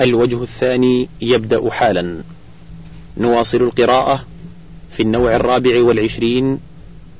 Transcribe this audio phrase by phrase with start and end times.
[0.00, 2.22] الوجه الثاني يبدأ حالا.
[3.16, 4.24] نواصل القراءة
[4.90, 6.58] في النوع الرابع والعشرين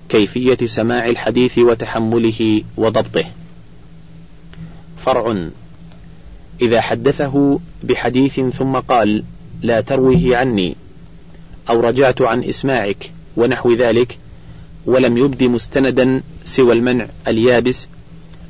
[0.08, 3.24] كيفية سماع الحديث وتحمله وضبطه.
[4.98, 5.48] فرع.
[6.62, 9.24] إذا حدثه بحديث ثم قال
[9.62, 10.76] لا ترويه عني
[11.70, 14.18] أو رجعت عن إسماعك ونحو ذلك
[14.86, 17.86] ولم يبد مستندا سوى المنع اليابس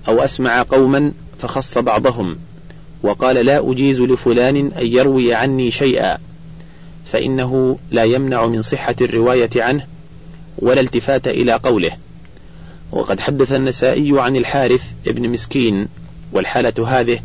[0.08, 2.38] أو أسمع قوما فخص بعضهم.
[3.02, 6.18] وقال لا أجيز لفلان أن يروي عني شيئا
[7.06, 9.86] فإنه لا يمنع من صحة الرواية عنه
[10.58, 11.90] ولا التفات إلى قوله.
[12.92, 15.88] وقد حدث النسائي عن الحارث ابن مسكين
[16.32, 17.20] والحالة هذه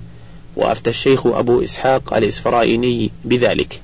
[0.56, 3.82] وأفتى الشيخ أبو إسحاق الإسفرائيني بذلك.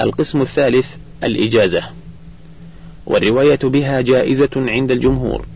[0.00, 0.86] القسم الثالث
[1.24, 1.82] الإجازة.
[3.06, 5.46] والرواية بها جائزة عند الجمهور.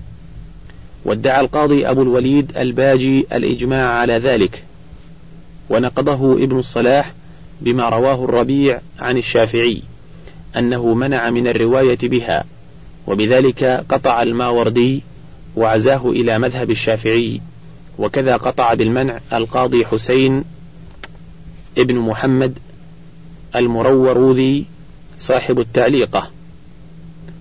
[1.06, 4.64] وادعى القاضي أبو الوليد الباجي الإجماع على ذلك
[5.70, 7.12] ونقضه ابن الصلاح
[7.60, 9.82] بما رواه الربيع عن الشافعي
[10.56, 12.44] أنه منع من الرواية بها
[13.06, 15.02] وبذلك قطع الماوردي
[15.56, 17.40] وعزاه إلى مذهب الشافعي
[17.98, 20.44] وكذا قطع بالمنع القاضي حسين
[21.78, 22.58] ابن محمد
[23.56, 24.64] المروروذي
[25.18, 26.30] صاحب التعليقة.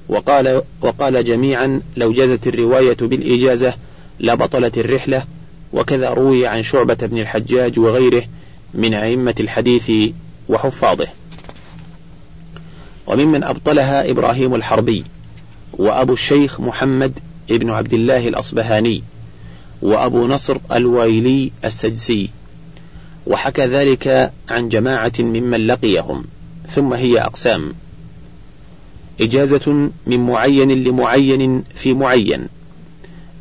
[0.09, 3.73] وقال وقال جميعا لو جازت الرواية بالإجازة
[4.20, 5.25] لبطلت الرحلة
[5.73, 8.23] وكذا روي عن شعبة بن الحجاج وغيره
[8.73, 9.92] من أئمة الحديث
[10.50, 11.08] وحفاظه.
[13.08, 15.03] وممن أبطلها إبراهيم الحربي
[15.73, 17.19] وأبو الشيخ محمد
[17.52, 19.03] ابن عبد الله الأصبهاني
[19.81, 22.30] وأبو نصر الوايلي السجسي.
[23.28, 26.23] وحكى ذلك عن جماعة ممن لقيهم
[26.69, 27.73] ثم هي أقسام.
[29.22, 32.48] إجازة من معين لمعين في معين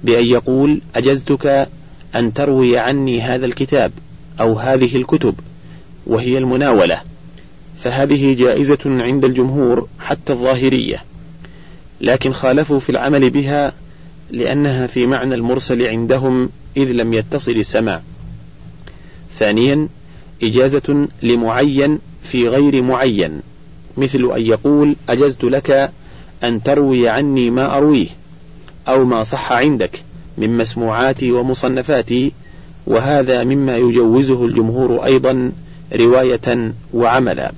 [0.05, 1.69] بأن يقول أجزتك
[2.15, 3.93] أن تروي عني هذا الكتاب
[4.41, 5.35] أو هذه الكتب
[6.07, 7.01] وهي المناولة.
[7.79, 11.03] فهذه جائزة عند الجمهور حتى الظاهرية.
[12.01, 13.73] لكن خالفوا في العمل بها
[14.31, 18.03] لأنها في معنى المرسل عندهم إذ لم يتصل السماع.
[19.39, 19.89] ثانيا
[20.43, 23.41] إجازة لمعين في غير معين.
[23.97, 25.91] مثل أن يقول أجزت لك
[26.45, 28.09] أن تروي عني ما أرويه
[28.89, 30.03] أو ما صح عندك
[30.39, 32.33] من مسموعاتي ومصنفاتي
[32.87, 35.53] وهذا مما يجوزه الجمهور أيضا
[35.93, 37.53] رواية وعملا.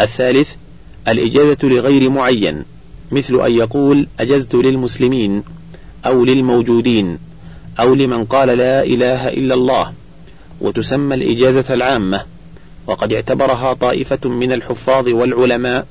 [0.00, 0.50] الثالث
[1.08, 2.64] الإجازة لغير معين
[3.12, 5.42] مثل أن يقول أجزت للمسلمين
[6.06, 7.18] أو للموجودين
[7.80, 9.92] أو لمن قال لا إله إلا الله
[10.60, 12.24] وتسمى الإجازة العامة.
[12.88, 15.86] وقد اعتبرها طائفة من الحفاظ والعلماء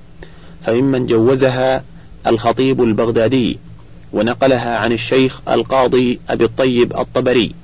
[0.66, 1.84] فممن جوزها
[2.28, 3.58] الخطيب البغدادي
[4.14, 7.56] ونقلها عن الشيخ القاضي أبي الطيب الطبري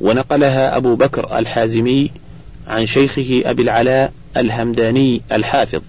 [0.00, 2.10] ونقلها أبو بكر الحازمي
[2.68, 5.80] عن شيخه أبي العلاء الهمداني الحافظ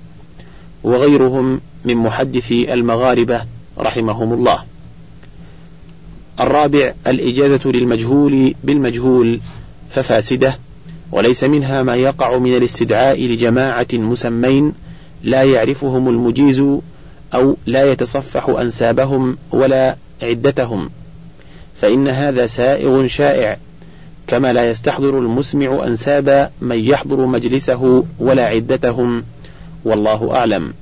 [0.84, 3.42] وغيرهم من محدثي المغاربة
[3.80, 4.64] رحمهم الله.
[6.40, 9.40] الرابع الإجازة للمجهول بالمجهول
[9.90, 10.58] ففاسدة
[11.12, 14.74] وليس منها ما يقع من الاستدعاء لجماعة مسمين
[15.24, 16.60] لا يعرفهم المجيز
[17.34, 20.90] أو لا يتصفح أنسابهم ولا عدتهم
[21.76, 23.58] فإن هذا سائغ شائع
[24.28, 29.24] كما لا يستحضر المسمع أنساب من يحضر مجلسه ولا عدتهم
[29.86, 30.74] والله أعلم.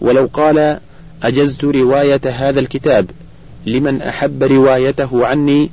[0.00, 0.78] ولو قال
[1.22, 3.10] أجزت رواية هذا الكتاب
[3.66, 5.70] لمن أحب روايته عني؟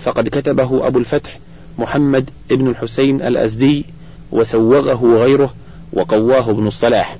[0.00, 1.38] فقد كتبه أبو الفتح
[1.78, 3.84] محمد ابن الحسين الأزدي
[4.32, 5.54] وسوغه غيره
[5.92, 7.16] وقواه ابن الصلاح.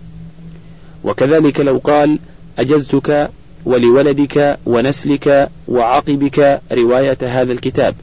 [1.05, 2.19] وكذلك لو قال
[2.59, 3.31] أجزتك
[3.65, 7.95] ولولدك ونسلك وعقبك رواية هذا الكتاب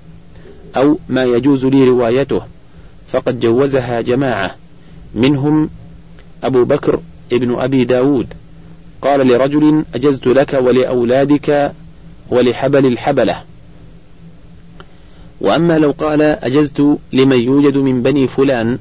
[0.78, 2.41] أو ما يجوز لي روايته
[3.07, 4.56] فقد جوزها جماعة
[5.16, 5.69] منهم
[6.44, 7.00] أبو بكر
[7.34, 8.28] ابن أبي داود.
[9.01, 11.72] قال لرجل أجزت لك ولأولادك
[12.29, 13.44] ولحبل الحبلة.
[15.41, 18.78] وأما لو قال أجزت لمن يوجد من بني فلان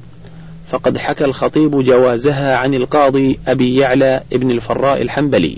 [0.67, 5.57] فقد حكى الخطيب جوازها عن القاضي أبي يعلى ابن الفراء الحنبلي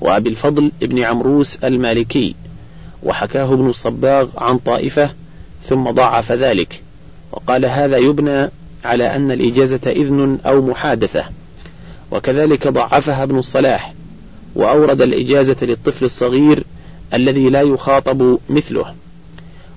[0.00, 2.34] وأبي الفضل ابن عمروس المالكي
[3.02, 5.10] وحكاه ابن الصباغ عن طائفة
[5.68, 6.82] ثم ضعف ذلك
[7.32, 8.50] وقال هذا يبنى
[8.84, 11.24] على أن الإجازة إذن أو محادثة
[12.10, 13.94] وكذلك ضعفها ابن الصلاح
[14.54, 16.64] وأورد الإجازة للطفل الصغير
[17.14, 18.94] الذي لا يخاطب مثله.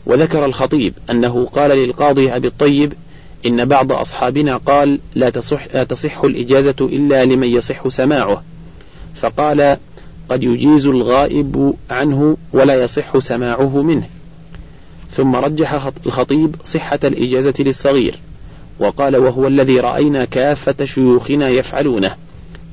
[0.09, 2.93] وذكر الخطيب أنه قال للقاضي أبي الطيب
[3.45, 8.43] إن بعض أصحابنا قال لا تصح, لا تصح الإجازة إلا لمن يصح سماعه.
[9.15, 9.77] فقال
[10.29, 14.07] قد يجيز الغائب عنه ولا يصح سماعه منه.
[15.11, 18.19] ثم رجح الخطيب صحة الإجازة للصغير
[18.79, 22.15] وقال وهو الذي رأينا كافة شيوخنا يفعلونه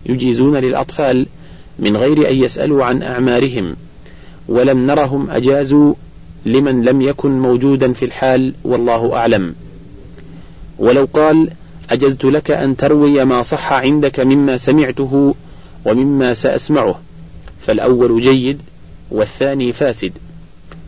[0.06, 1.26] يجيزون للأطفال
[1.78, 3.76] من غير أن يسألوا عن أعمارهم
[4.48, 5.94] ولم نرهم أجازوا
[6.46, 9.54] لمن لم يكن موجودا في الحال والله أعلم.
[10.78, 11.50] ولو قال
[11.90, 15.34] أجزت لك أن تروي ما صح عندك مما سمعته
[15.84, 17.00] ومما سأسمعه
[17.60, 18.62] فالأول جيد
[19.10, 20.12] والثاني فاسد.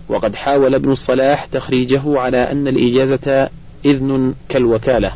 [0.08, 3.49] وقد حاول ابن الصلاح تخريجه على أن الإجازة
[3.84, 5.12] إذن كالوكالة.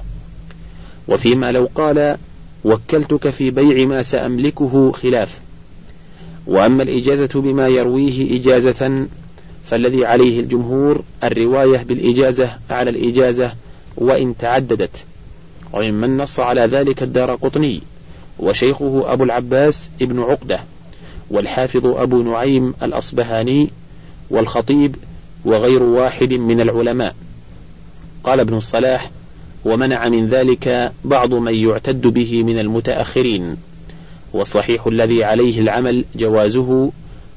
[1.08, 2.16] وفيما لو قال
[2.64, 5.40] وكلتك في بيع ما سأملكه خلاف.
[6.46, 9.06] وأما الإجازة بما يرويه إجازة
[9.64, 13.52] فالذي عليه الجمهور الرواية بالإجازة على الإجازة
[13.96, 15.04] وإن تعددت.
[15.72, 17.80] وممن نص على ذلك الدار قطني
[18.38, 20.60] وشيخه أبو العباس ابن عقدة
[21.30, 23.70] والحافظ أبو نعيم الأصبهاني
[24.30, 24.96] والخطيب
[25.44, 27.14] وغير واحد من العلماء.
[28.24, 29.10] قال ابن الصلاح
[29.64, 33.56] ومنع من ذلك بعض من يعتد به من المتأخرين.
[34.32, 36.90] والصحيح الذي عليه العمل جوازه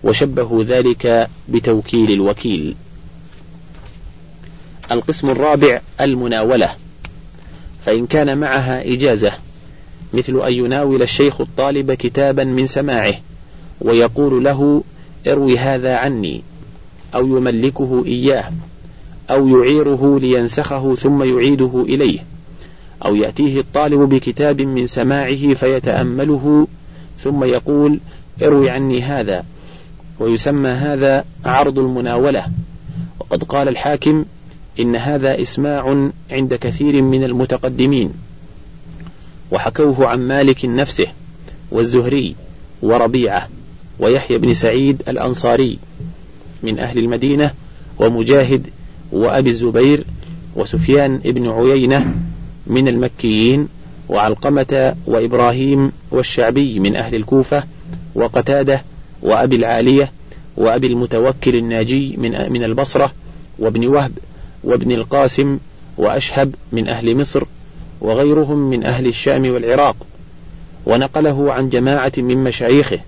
[0.06, 2.76] وشبه ذلك بتوكيل الوكيل.
[4.92, 6.76] القسم الرابع المناولة
[7.86, 9.32] فإن كان معها إجازة
[10.14, 13.14] مثل أن يناول الشيخ الطالب كتابا من سماعه
[13.82, 14.84] ويقول له
[15.28, 16.42] اروي هذا عني
[17.16, 18.52] أو يملكه إياه
[19.30, 22.20] أو يعيره لينسخه ثم يعيده إليه
[23.06, 26.68] أو يأتيه الطالب بكتاب من سماعه فيتأمله
[27.20, 28.00] ثم يقول
[28.44, 29.44] اروي عني هذا
[30.20, 32.46] ويسمى هذا عرض المناولة.
[33.20, 34.26] وقد قال الحاكم
[34.80, 38.14] إن هذا إسماع عند كثير من المتقدمين.
[39.52, 41.08] وحكوه عن مالك نفسه
[41.72, 42.36] والزهري
[42.82, 43.50] وربيعة
[44.00, 45.80] ويحيى بن سعيد الأنصاري
[46.64, 47.52] من أهل المدينة
[48.00, 48.68] ومجاهد
[49.12, 50.04] وأبي الزبير
[50.56, 52.14] وسفيان بن عيينة
[52.68, 53.68] من المكيين
[54.10, 57.64] وعلقمة وإبراهيم والشعبي من أهل الكوفة
[58.16, 58.82] وقتادة
[59.22, 60.12] وأبي العالية
[60.58, 63.12] وأبي المتوكل الناجي من من البصرة
[63.60, 64.12] وابن وهب
[64.64, 65.60] وابن القاسم
[65.98, 67.44] وأشهب من أهل مصر
[68.02, 69.96] وغيرهم من أهل الشام والعراق
[70.86, 73.00] ونقله عن جماعة من مشايخه.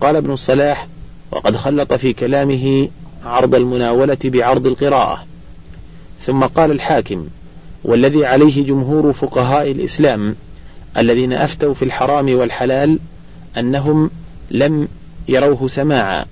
[0.00, 0.86] قال ابن الصلاح
[1.32, 2.88] وقد خلط في كلامه
[3.24, 5.24] عرض المناولة بعرض القراءة
[6.20, 7.26] ثم قال الحاكم
[7.84, 10.36] والذي عليه جمهور فقهاء الإسلام
[10.96, 12.98] الذين أفتوا في الحرام والحلال
[13.58, 14.10] أنهم
[14.50, 14.88] لم
[15.28, 16.24] يروه سماعا.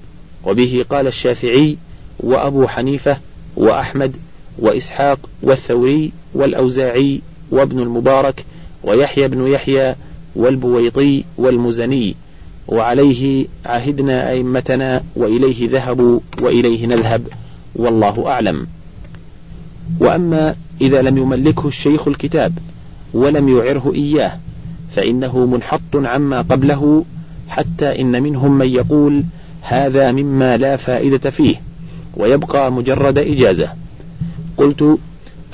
[0.44, 1.76] وبه قال الشافعي
[2.20, 3.18] وأبو حنيفة
[3.56, 4.16] وأحمد
[4.58, 7.20] وإسحاق والثوري والأوزاعي
[7.50, 8.44] وابن المبارك
[8.84, 9.94] ويحيى بن يحيى
[10.36, 12.16] والبويطي والمزني.
[12.68, 17.26] وعليه عهدنا أئمتنا وإليه ذهبوا وإليه نذهب.
[17.76, 18.66] والله أعلم.
[20.00, 22.58] وأما إذا لم يملكه الشيخ الكتاب
[23.14, 24.38] ولم يعره إياه
[24.90, 27.04] فإنه منحط عما قبله
[27.50, 29.24] حتى إن منهم من يقول
[29.62, 31.56] هذا مما لا فائدة فيه
[32.16, 33.68] ويبقى مجرد إجازة.
[34.56, 34.98] قلت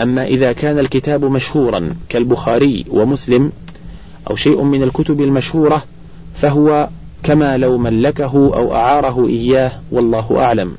[0.01, 3.53] أما إذا كان الكتاب مشهورا كالبخاري ومسلم
[4.31, 5.85] أو شيء من الكتب المشهورة
[6.35, 6.89] فهو
[7.23, 10.73] كما لو ملكه أو أعاره إياه والله أعلم.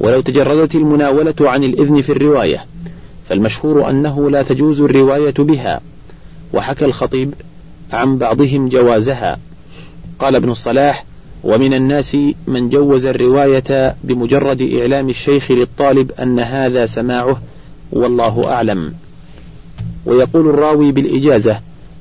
[0.00, 2.64] ولو تجردت المناولة عن الإذن في الرواية
[3.28, 5.80] فالمشهور أنه لا تجوز الرواية بها
[6.54, 7.34] وحكى الخطيب
[7.94, 9.38] عن بعضهم جوازها.
[10.18, 11.04] قال ابن الصلاح
[11.44, 17.40] ومن الناس من جوز الرواية بمجرد إعلام الشيخ للطالب أن هذا سماعه
[17.92, 18.94] والله أعلم.
[20.06, 21.60] ويقول الراوي بالإجازة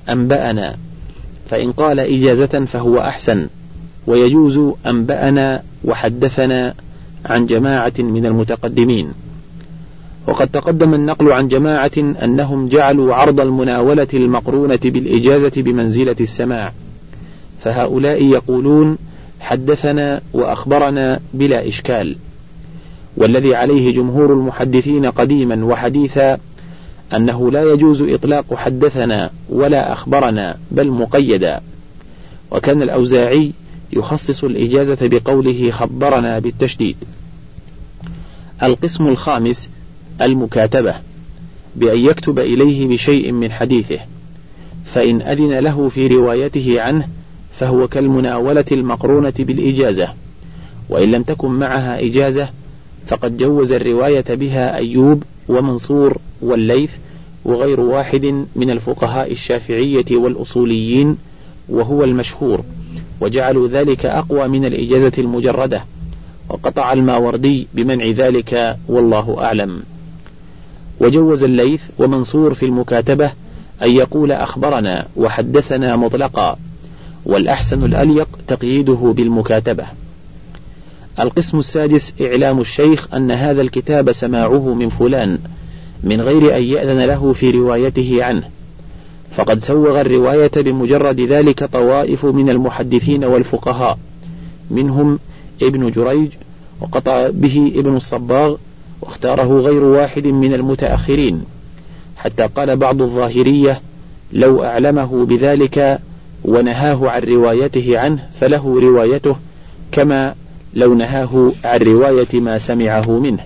[0.09, 0.77] أنبأنا.
[1.50, 3.47] فإن قال إجازة فهو أحسن.
[4.07, 6.73] ويجوز أنبأنا وحدثنا
[7.25, 9.12] عن جماعة من المتقدمين.
[10.27, 16.71] وقد تقدم النقل عن جماعة أنهم جعلوا عرض المناولة المقرونة بالإجازة بمنزلة السماع.
[17.61, 18.97] فهؤلاء يقولون
[19.39, 22.15] حدثنا وأخبرنا بلا إشكال.
[23.17, 26.37] والذي عليه جمهور المحدثين قديما وحديثا
[27.15, 31.61] أنه لا يجوز إطلاق حدثنا ولا أخبرنا بل مقيدا.
[32.51, 33.51] وكان الأوزاعي
[33.93, 36.95] يخصص الإجازة بقوله خبرنا بالتشديد.
[38.63, 39.69] القسم الخامس
[40.22, 40.96] المكاتبة
[41.75, 44.00] بأن يكتب إليه بشيء من حديثه
[44.86, 47.08] فإن أذن له في روايته عنه
[47.53, 50.10] فهو كالمناولة المقرونة بالإجازة
[50.89, 52.50] وإن لم تكن معها إجازة
[53.08, 56.91] فقد جوز الرواية بها أيوب ومنصور والليث
[57.46, 61.17] وغير واحد من الفقهاء الشافعية والأصوليين
[61.70, 62.63] وهو المشهور
[63.22, 65.84] وجعلوا ذلك أقوى من الإجازة المجردة
[66.50, 69.84] وقطع الماوردي بمنع ذلك والله أعلم.
[71.00, 73.31] وجوز الليث ومنصور في المكاتبة
[73.83, 76.57] أن يقول أخبرنا وحدثنا مطلقا
[77.25, 79.85] والأحسن الأليق تقييده بالمكاتبة.
[81.19, 85.38] القسم السادس إعلام الشيخ أن هذا الكتاب سماعه من فلان
[86.03, 88.43] من غير أن يأذن له في روايته عنه.
[89.38, 93.97] فقد سوغ الرواية بمجرد ذلك طوائف من المحدثين والفقهاء
[94.71, 95.19] منهم
[95.62, 96.29] ابن جريج
[96.81, 98.55] وقطع به ابن الصباغ
[99.03, 101.43] واختاره غير واحد من المتأخرين.
[102.17, 103.81] حتى قال بعض الظاهرية
[104.33, 106.00] لو أعلمه بذلك
[106.45, 109.36] ونهاه عن روايته عنه فله روايته
[109.91, 110.36] كما
[110.74, 113.43] لو نهاه عن رواية ما سمعه منه.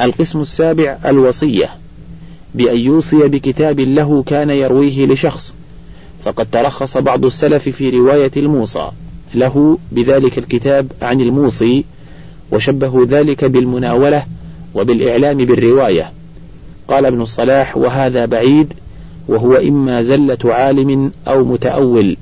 [0.00, 1.70] القسم السابع الوصية.
[2.54, 5.54] بأن يوصي بكتاب له كان يرويه لشخص
[6.24, 8.90] فقد ترخص بعض السلف في رواية الموصى.
[9.34, 11.84] له بذلك الكتاب عن الموصي
[12.52, 14.24] وشبهوا ذلك بالمناولة
[14.74, 16.12] وبالإعلام بالرواية.
[16.88, 18.72] قال ابن الصلاح وهذا بعيد
[19.28, 22.16] وهو إما زلة عالم أو متأول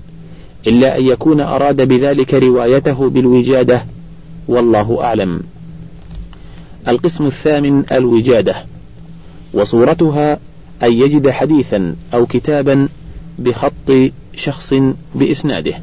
[0.66, 3.84] إلا أن يكون أراد بذلك روايته بالوجادة.
[4.48, 5.40] والله أعلم.
[6.88, 8.64] القسم الثامن الوجادة.
[9.54, 10.38] وصورتها
[10.82, 12.88] أن يجد حديثا أو كتابا
[13.38, 14.74] بخط شخص
[15.14, 15.74] بإسناده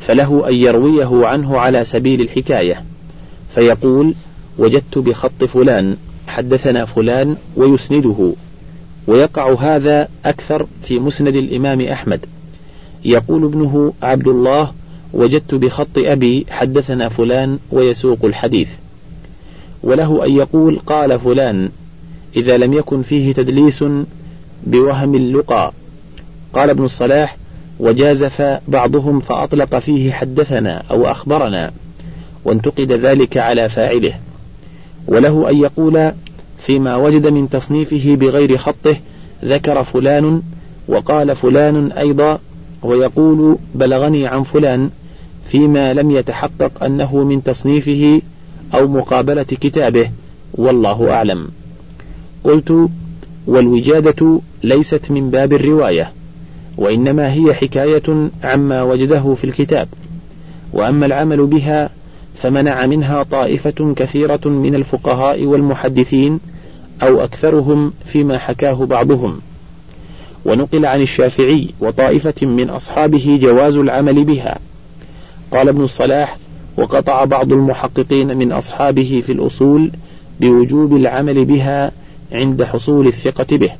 [0.00, 2.89] فله أن يرويه عنه على سبيل الحكاية.
[3.54, 4.14] فيقول
[4.58, 8.32] وجدت بخط فلان حدثنا فلان ويسنده.
[9.06, 12.20] ويقع هذا أكثر في مسند الإمام أحمد.
[13.04, 14.72] يقول ابنه عبد الله
[15.12, 18.68] وجدت بخط أبي حدثنا فلان ويسوق الحديث.
[19.82, 21.70] وله أن يقول قال فلان
[22.36, 23.84] إذا لم يكن فيه تدليس
[24.66, 25.72] بوهم اللقى.
[26.52, 27.36] قال ابن الصلاح
[27.78, 31.72] وجازف بعضهم فأطلق فيه حدثنا أو أخبرنا.
[32.44, 34.12] وانتقد ذلك على فاعله.
[35.06, 36.12] وله أن يقول
[36.58, 38.96] فيما وجد من تصنيفه بغير خطه
[39.44, 40.42] ذكر فلان
[40.88, 42.38] وقال فلان أيضا
[42.82, 44.90] ويقول بلغني عن فلان
[45.50, 48.22] فيما لم يتحقق أنه من تصنيفه
[48.74, 50.10] أو مقابلة كتابه
[50.54, 51.48] والله أعلم.
[52.44, 52.88] قلت
[53.46, 56.12] والوجادة ليست من باب الرواية
[56.76, 59.88] وإنما هي حكاية عما وجده في الكتاب
[60.72, 61.90] وأما العمل بها
[62.34, 66.40] فمنع منها طائفة كثيرة من الفقهاء والمحدثين
[67.02, 69.40] أو أكثرهم فيما حكاه بعضهم.
[70.44, 74.58] ونقل عن الشافعي وطائفة من أصحابه جواز العمل بها.
[75.52, 76.36] قال ابن الصلاح
[76.76, 79.90] وقطع بعض المحققين من أصحابه في الأصول
[80.40, 81.92] بوجوب العمل بها
[82.32, 83.70] عند حصول الثقة به.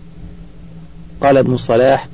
[1.23, 2.09] قال ابن الصلاح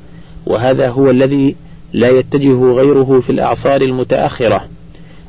[0.47, 1.57] وهذا هو الذي
[1.93, 4.69] لا يتجه غيره في الأعصار المتأخرة.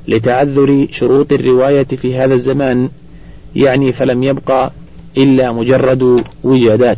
[0.07, 2.89] لتعذر شروط الرواية في هذا الزمان
[3.55, 4.71] يعني فلم يبقى
[5.17, 6.97] إلا مجرد وجادات.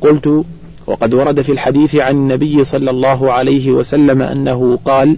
[0.00, 0.44] قلت
[0.86, 5.16] وقد ورد في الحديث عن النبي صلى الله عليه وسلم أنه قال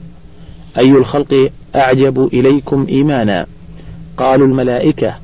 [0.78, 3.46] أي الخلق أعجب إليكم إيمانا؟
[4.16, 5.14] قالوا الملائكة.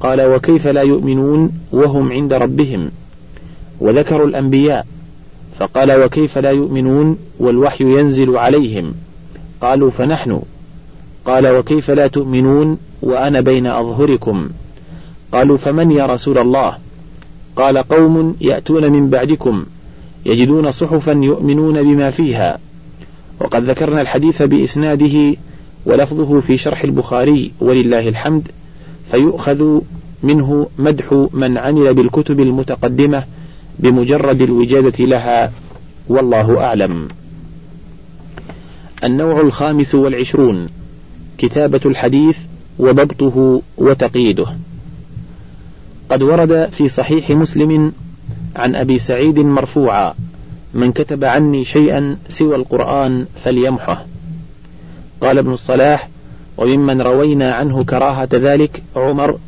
[0.00, 2.90] قال وكيف لا يؤمنون وهم عند ربهم؟
[3.80, 4.86] وذكروا الأنبياء.
[5.58, 8.94] فقال وكيف لا يؤمنون والوحي ينزل عليهم؟
[9.60, 10.42] قالوا فنحن.
[11.24, 14.48] قال وكيف لا تؤمنون وأنا بين أظهركم؟
[15.32, 16.78] قالوا فمن يا رسول الله؟
[17.56, 19.64] قال قوم يأتون من بعدكم
[20.26, 22.58] يجدون صحفا يؤمنون بما فيها.
[23.40, 25.36] وقد ذكرنا الحديث بإسناده
[25.86, 28.48] ولفظه في شرح البخاري ولله الحمد
[29.10, 29.80] فيؤخذ
[30.22, 33.24] منه مدح من عمل بالكتب المتقدمة
[33.78, 35.52] بمجرد الوجادة لها
[36.08, 37.08] والله أعلم.
[39.04, 40.68] النوع الخامس والعشرون.
[41.40, 42.38] كتابة الحديث
[42.78, 44.46] وضبطه وتقييده.
[46.10, 47.92] قد ورد في صحيح مسلم
[48.56, 50.14] عن أبي سعيد مرفوعا
[50.74, 54.06] من كتب عني شيئا سوى القرآن فليمحه.
[55.20, 56.08] قال ابن الصلاح
[56.56, 59.38] وممن روينا عنه كراهة ذلك عمر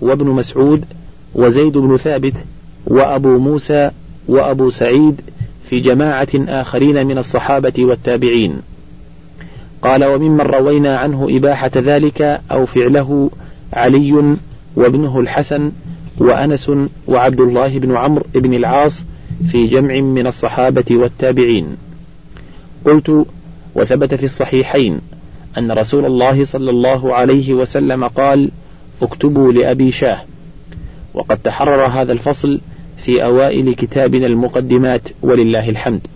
[0.00, 0.84] وابن مسعود
[1.34, 2.34] وزيد بن ثابت
[2.86, 3.90] وأبو موسى
[4.28, 5.20] وأبو سعيد
[5.64, 8.60] في جماعة آخرين من الصحابة والتابعين.
[9.84, 13.30] قال وممن روينا عنه إباحة ذلك أو فعله
[13.72, 14.36] علي
[14.76, 15.72] وابنه الحسن
[16.18, 16.70] وأنس
[17.06, 19.04] وعبد الله بن عمرو بن العاص
[19.50, 21.66] في جمع من الصحابة والتابعين.
[22.84, 23.26] قلت
[23.74, 25.00] وثبت في الصحيحين
[25.58, 28.50] أن رسول الله صلى الله عليه وسلم قال
[29.02, 30.18] اكتبوا لأبي شاه.
[31.14, 32.60] وقد تحرر هذا الفصل
[32.96, 36.06] في أوائل كتابنا المقدمات ولله الحمد.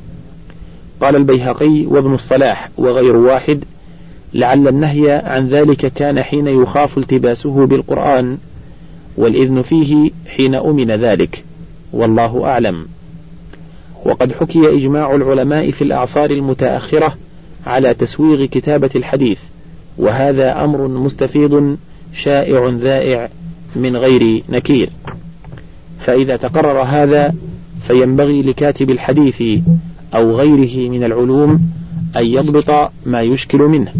[1.00, 3.64] قال البيهقي وابن الصلاح وغير واحد
[4.34, 8.38] لعل النهي عن ذلك كان حين يخاف التباسه بالقرآن
[9.16, 11.44] والإذن فيه حين أمن ذلك
[11.92, 12.86] والله أعلم.
[14.04, 17.16] وقد حكي إجماع العلماء في الأعصار المتأخرة
[17.66, 19.38] على تسويغ كتابة الحديث
[19.98, 21.76] وهذا أمر مستفيض
[22.14, 23.28] شائع ذائع
[23.76, 24.90] من غير نكير.
[26.00, 27.34] فإذا تقرر هذا
[27.86, 29.42] فينبغي لكاتب الحديث
[30.14, 31.60] أو غيره من العلوم
[32.16, 33.92] أن يضبط ما يشكل منه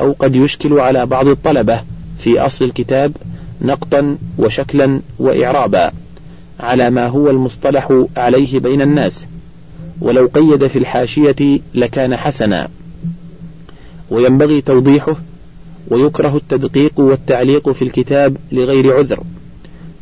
[0.00, 1.80] أو قد يشكل على بعض الطلبة
[2.18, 3.12] في أصل الكتاب
[3.62, 5.92] نقطا وشكلا وإعرابا
[6.60, 9.26] على ما هو المصطلح عليه بين الناس
[10.00, 12.68] ولو قيد في الحاشية لكان حسنا.
[14.10, 15.16] وينبغي توضيحه
[15.88, 19.20] ويكره التدقيق والتعليق في الكتاب لغير عذر.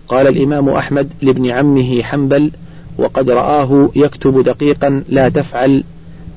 [0.08, 2.50] قال الإمام أحمد لابن عمه حنبل
[2.98, 5.84] وقد رآه يكتب دقيقا لا تفعل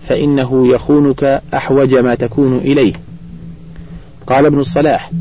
[0.03, 2.93] فإنه يخونك أحوج ما تكون إليه.
[4.27, 5.11] قال ابن الصلاح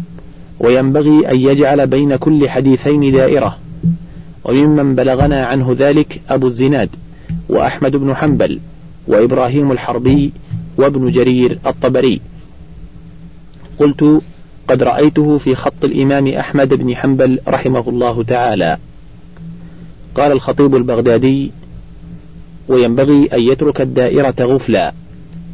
[0.60, 3.58] وينبغي أن يجعل بين كل حديثين دائرة.
[4.44, 6.88] وممن بلغنا عنه ذلك أبو الزناد
[7.48, 8.60] وأحمد بن حنبل
[9.06, 10.32] وإبراهيم الحربي
[10.76, 12.20] وابن جرير الطبري.
[13.78, 14.20] قلت
[14.68, 18.76] قد رأيته في خط الإمام أحمد بن حنبل رحمه الله تعالى.
[20.16, 21.50] قال الخطيب البغدادي
[22.68, 24.92] وينبغي أن يترك الدائرة غفلا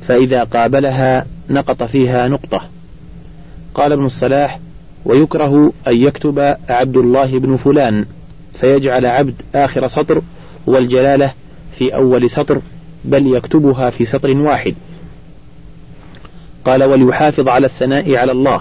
[0.09, 2.61] فإذا قابلها نقط فيها نقطة.
[3.75, 4.61] قال ابن الصلاح
[5.05, 8.07] ويكره أن يكتب عبد الله بن فلان
[8.61, 10.23] فيجعل عبد آخر سطر
[10.67, 11.33] والجلالة
[11.73, 12.61] في أول سطر
[13.05, 14.75] بل يكتبها في سطر واحد.
[16.65, 18.61] قال وليحافظ على الثناء على الله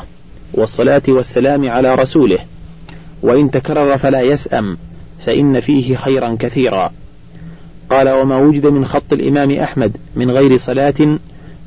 [0.53, 2.39] والصلاة والسلام على رسوله
[3.21, 4.77] وإن تكرر فلا يسأم.
[5.25, 6.91] فإن فيه خيرا كثيرا.
[7.89, 11.17] قال وما وجد من خط الإمام أحمد من غير صلاة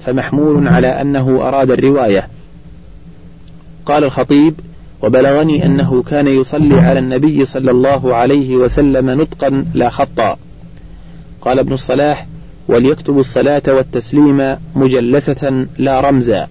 [0.07, 2.29] فمحمول على أنه أراد الرواية.
[3.87, 4.55] قال الخطيب
[5.03, 10.37] وبلغني أنه كان يصلي على النبي صلى الله عليه وسلم نطقا لا خطا.
[11.41, 12.27] قال ابن الصلاح
[12.69, 16.49] وليكتب الصلاة والتسليم مجلسة لا رمزا.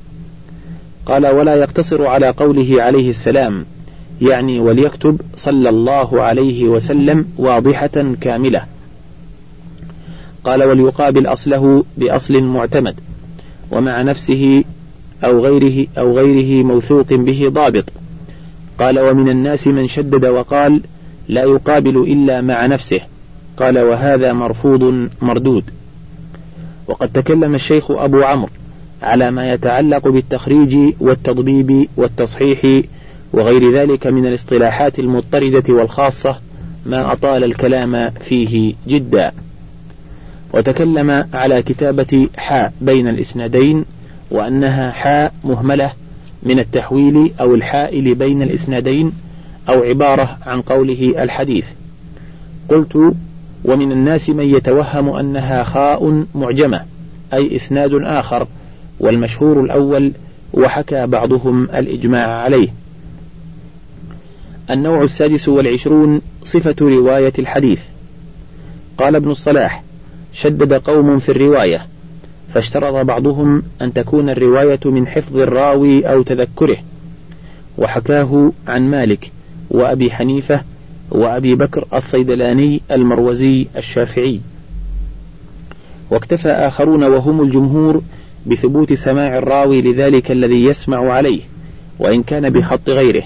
[1.05, 3.65] قال ولا يقتصر على قوله عليه السلام.
[4.21, 8.65] يعني وليكتب صلى الله عليه وسلم واضحة كاملة.
[10.43, 12.95] قال وليقابل أصله بأصل معتمد
[13.71, 14.63] ومع نفسه
[15.23, 17.85] أو غيره أو غيره موثوق به ضابط.
[18.79, 20.81] قال ومن الناس من شدد وقال
[21.27, 23.01] لا يقابل إلا مع نفسه.
[23.57, 25.63] قال وهذا مرفوض مردود.
[26.87, 28.49] وقد تكلم الشيخ أبو عمرو
[29.03, 32.83] على ما يتعلق بالتخريج والتضبيب والتصحيح
[33.33, 36.35] وغير ذلك من الاصطلاحات المضطردة والخاصة
[36.85, 39.31] ما أطال الكلام فيه جدا.
[40.53, 43.85] وتكلم على كتابة حاء بين الإسنادين
[44.31, 45.93] وأنها حاء مهملة
[46.43, 49.11] من التحويل أو الحائل بين الإسنادين
[49.69, 51.65] أو عبارة عن قوله الحديث.
[52.69, 53.13] قلت
[53.65, 56.81] ومن الناس من يتوهم أنها خاء معجمة
[57.33, 58.47] أي إسناد آخر
[58.99, 60.11] والمشهور الأول
[60.53, 62.82] وحكى بعضهم الإجماع عليه.
[64.69, 67.79] النوع السادس والعشرون صفة رواية الحديث.
[68.97, 69.83] قال ابن الصلاح
[70.33, 71.85] شدد قوم في الرواية
[72.53, 76.77] فاشترط بعضهم أن تكون الرواية من حفظ الراوي أو تذكره.
[77.77, 79.31] وحكاه عن مالك
[79.69, 80.61] وأبي حنيفة
[81.11, 84.39] وأبي بكر الصيدلاني المروزي الشافعي.
[86.09, 88.01] واكتفى آخرون وهم الجمهور
[88.45, 91.41] بثبوت سماع الراوي لذلك الذي يسمع عليه
[91.99, 93.23] وإن كان بخط غيره.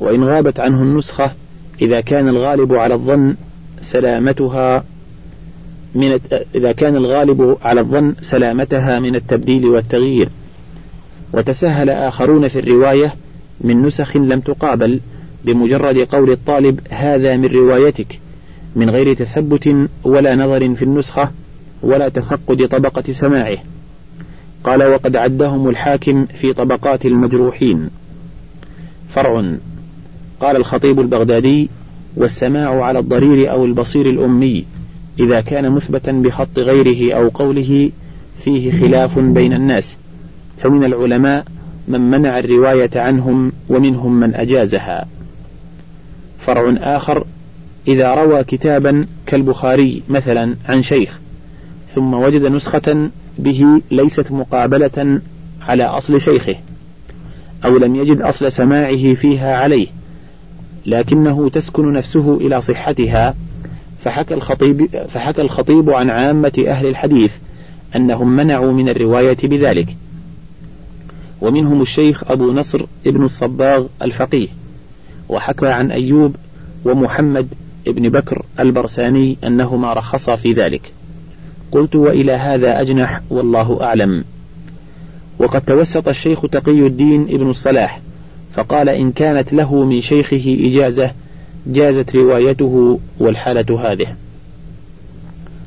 [0.00, 1.32] وإن غابت عنه النسخة
[1.82, 3.34] إذا كان الغالب على الظن
[3.82, 4.84] سلامتها
[5.94, 6.20] من
[6.54, 10.28] إذا كان الغالب على الظن سلامتها من التبديل والتغيير.
[11.32, 13.14] وتسهل آخرون في الرواية
[13.60, 15.00] من نسخ لم تقابل
[15.44, 18.18] بمجرد قول الطالب هذا من روايتك
[18.76, 21.30] من غير تثبت ولا نظر في النسخة
[21.82, 23.58] ولا تفقد طبقة سماعه.
[24.64, 27.90] قال وقد عدهم الحاكم في طبقات المجروحين.
[29.08, 29.54] فرع
[30.40, 31.70] قال الخطيب البغدادي
[32.16, 34.64] والسماع على الضرير أو البصير الأمي
[35.18, 37.90] إذا كان مثبتا بخط غيره أو قوله
[38.44, 39.96] فيه خلاف بين الناس.
[40.62, 41.44] فمن العلماء
[41.88, 45.06] من منع الرواية عنهم ومنهم من أجازها.
[46.46, 47.24] فرع آخر
[47.88, 51.18] إذا روى كتابا كالبخاري مثلا عن شيخ
[51.94, 55.20] ثم وجد نسخة به ليست مقابلة
[55.62, 56.56] على أصل شيخه
[57.64, 59.86] أو لم يجد أصل سماعه فيها عليه.
[60.88, 63.34] لكنه تسكن نفسه إلى صحتها.
[64.00, 67.32] فحكى الخطيب, فحكى الخطيب عن عامة أهل الحديث
[67.96, 69.96] أنهم منعوا من الرواية بذلك.
[71.40, 74.48] ومنهم الشيخ أبو نصر ابن الصباغ الفقيه.
[75.28, 76.36] وحكى عن أيوب
[76.84, 77.48] ومحمد
[77.86, 80.92] ابن بكر البرساني أنهما رخصا في ذلك.
[81.72, 84.24] قلت وإلى هذا أجنح والله أعلم.
[85.38, 88.00] وقد توسط الشيخ تقي الدين ابن الصلاح
[88.58, 91.10] فقال إن كانت له من شيخه إجازة
[91.66, 94.06] جازت روايته والحالة هذه.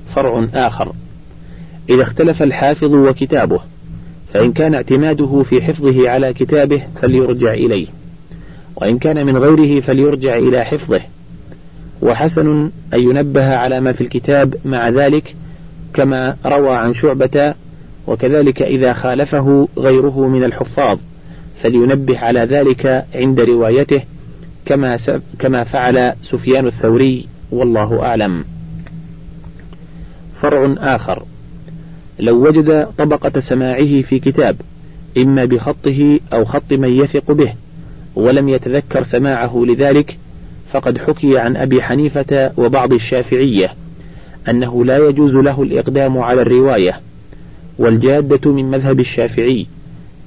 [0.07, 0.93] فرع آخر.
[1.89, 3.59] إذا اختلف الحافظ وكتابه
[4.33, 7.87] فإن كان اعتماده في حفظه على كتابه فليرجع إليه
[8.75, 11.01] وإن كان من غيره فليرجع إلى حفظه.
[12.01, 15.35] وحسن أن ينبه على ما في الكتاب مع ذلك
[15.93, 17.53] كما روى عن شعبة
[18.07, 20.97] وكذلك إذا خالفه غيره من الحفاظ.
[21.61, 24.01] فلينبه على ذلك عند روايته
[24.65, 24.97] كما
[25.39, 28.43] كما فعل سفيان الثوري والله أعلم.
[30.35, 31.23] فرع آخر
[32.19, 34.55] لو وجد طبقة سماعه في كتاب
[35.17, 37.53] إما بخطه أو خط من يثق به
[38.15, 40.17] ولم يتذكر سماعه لذلك
[40.69, 43.73] فقد حكي عن أبي حنيفة وبعض الشافعية
[44.49, 46.99] أنه لا يجوز له الإقدام على الرواية
[47.77, 49.67] والجادة من مذهب الشافعي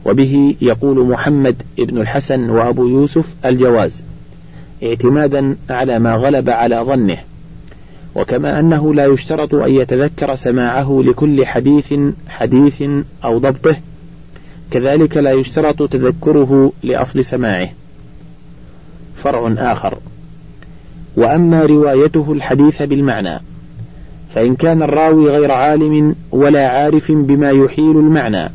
[0.04, 4.02] وبه يقول محمد بن الحسن وأبو يوسف الجواز
[4.82, 7.18] اعتمادا على ما غلب على ظنه
[8.14, 11.94] وكما أنه لا يشترط أن يتذكر سماعه لكل حديث
[12.28, 12.82] حديث
[13.24, 13.76] أو ضبطه
[14.70, 17.68] كذلك لا يشترط تذكره لأصل سماعه.
[19.16, 19.98] فرع آخر
[21.16, 23.40] وأما روايته الحديث بالمعنى
[24.34, 28.50] فإن كان الراوي غير عالم ولا عارف بما يحيل المعنى.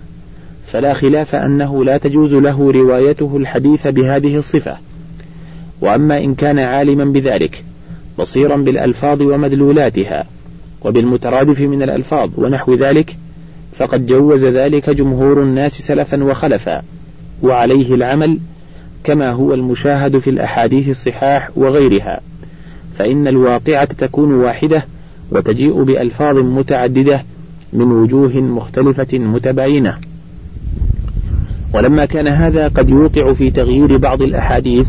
[0.71, 4.77] فلا خلاف أنه لا تجوز له روايته الحديث بهذه الصفة.
[5.81, 7.63] وأما إن كان عالما بذلك
[8.19, 10.25] بصيرا بالألفاظ ومدلولاتها
[10.85, 13.17] وبالمترادف من الألفاظ ونحو ذلك
[13.73, 16.81] فقد جوز ذلك جمهور الناس سلفا وخلفا
[17.43, 18.37] وعليه العمل
[19.03, 22.21] كما هو المشاهد في الأحاديث الصحاح وغيرها.
[22.97, 24.85] فإن الواقعة تكون واحدة
[25.31, 27.23] وتجيء بألفاظ متعددة
[27.73, 30.08] من وجوه مختلفة متباينة.
[31.73, 34.87] ولما كان هذا قد يوقع في تغيير بعض الأحاديث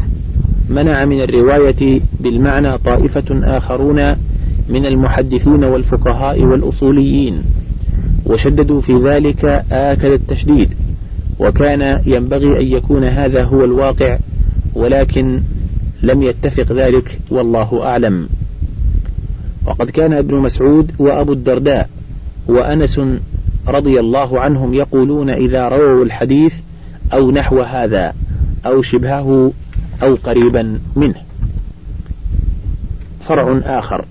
[0.68, 4.16] منع من الرواية بالمعنى طائفة آخرون
[4.68, 7.42] من المحدثين والفقهاء والأصوليين
[8.26, 10.74] وشددوا في ذلك آكد التشديد
[11.38, 14.18] وكان ينبغي أن يكون هذا هو الواقع
[14.74, 15.40] ولكن
[16.02, 18.28] لم يتفق ذلك والله أعلم.
[19.66, 21.88] وقد كان ابن مسعود وأبو الدرداء
[22.46, 23.00] وأنس
[23.68, 26.52] رضي الله عنهم يقولون إذا رووا الحديث
[27.12, 28.14] أو نحو هذا
[28.66, 29.52] أو شبهه
[30.02, 31.14] أو قريبا منه.
[33.20, 34.04] فرع آخر.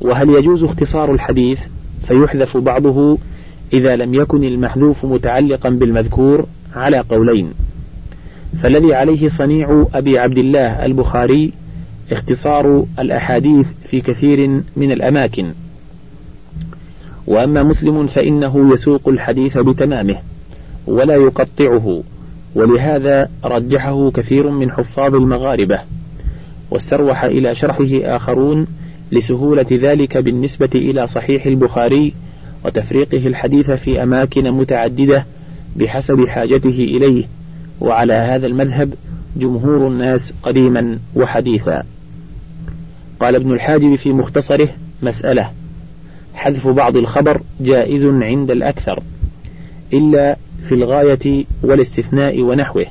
[0.00, 1.60] وهل يجوز اختصار الحديث؟
[2.08, 3.18] فيحذف بعضه
[3.72, 6.46] إذا لم يكن المحذوف متعلقا بالمذكور
[6.76, 7.52] على قولين.
[8.62, 11.52] فالذي عليه صنيع أبي عبد الله البخاري
[12.12, 15.52] اختصار الأحاديث في كثير من الأماكن.
[17.26, 20.16] وأما مسلم فإنه يسوق الحديث بتمامه.
[20.88, 22.02] ولا يقطعه.
[22.54, 25.78] ولهذا رجحه كثير من حفاظ المغاربة
[26.70, 28.66] واستروح إلى شرحه آخرون
[29.12, 32.14] لسهولة ذلك بالنسبة إلى صحيح البخاري
[32.64, 35.24] وتفريقه الحديث في أماكن متعددة
[35.76, 37.24] بحسب حاجته إليه.
[37.80, 38.94] وعلى هذا المذهب
[39.36, 41.82] جمهور الناس قديما وحديثا.
[43.20, 44.68] قال ابن الحاجب في مختصره
[45.02, 45.50] مسألة
[46.34, 49.02] حذف بعض الخبر جائز عند الأكثر
[49.92, 50.36] إلا
[50.68, 52.86] في الغاية والاستثناء ونحوه.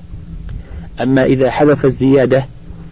[1.01, 2.45] أما إذا حذف الزيادة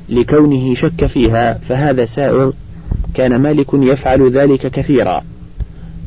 [0.10, 2.52] لكونه شك فيها فهذا سائغ
[3.13, 5.24] كان مالك يفعل ذلك كثيرا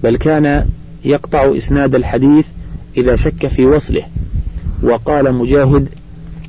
[0.03, 0.67] بل كان
[1.05, 2.47] يقطع إسناد الحديث
[2.97, 4.03] إذا شك في وصله.
[4.83, 5.88] وقال مجاهد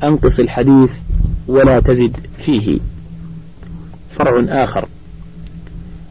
[0.04, 0.92] أنقص الحديث
[1.48, 2.80] ولا تزد فيه.
[4.10, 4.86] فرع آخر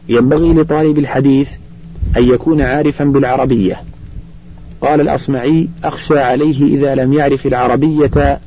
[0.09, 1.49] ينبغي لطالب الحديث
[2.17, 3.81] أن يكون عارفا بالعربية.
[4.81, 8.39] قال الأصمعي أخشى عليه إذا لم يعرف العربية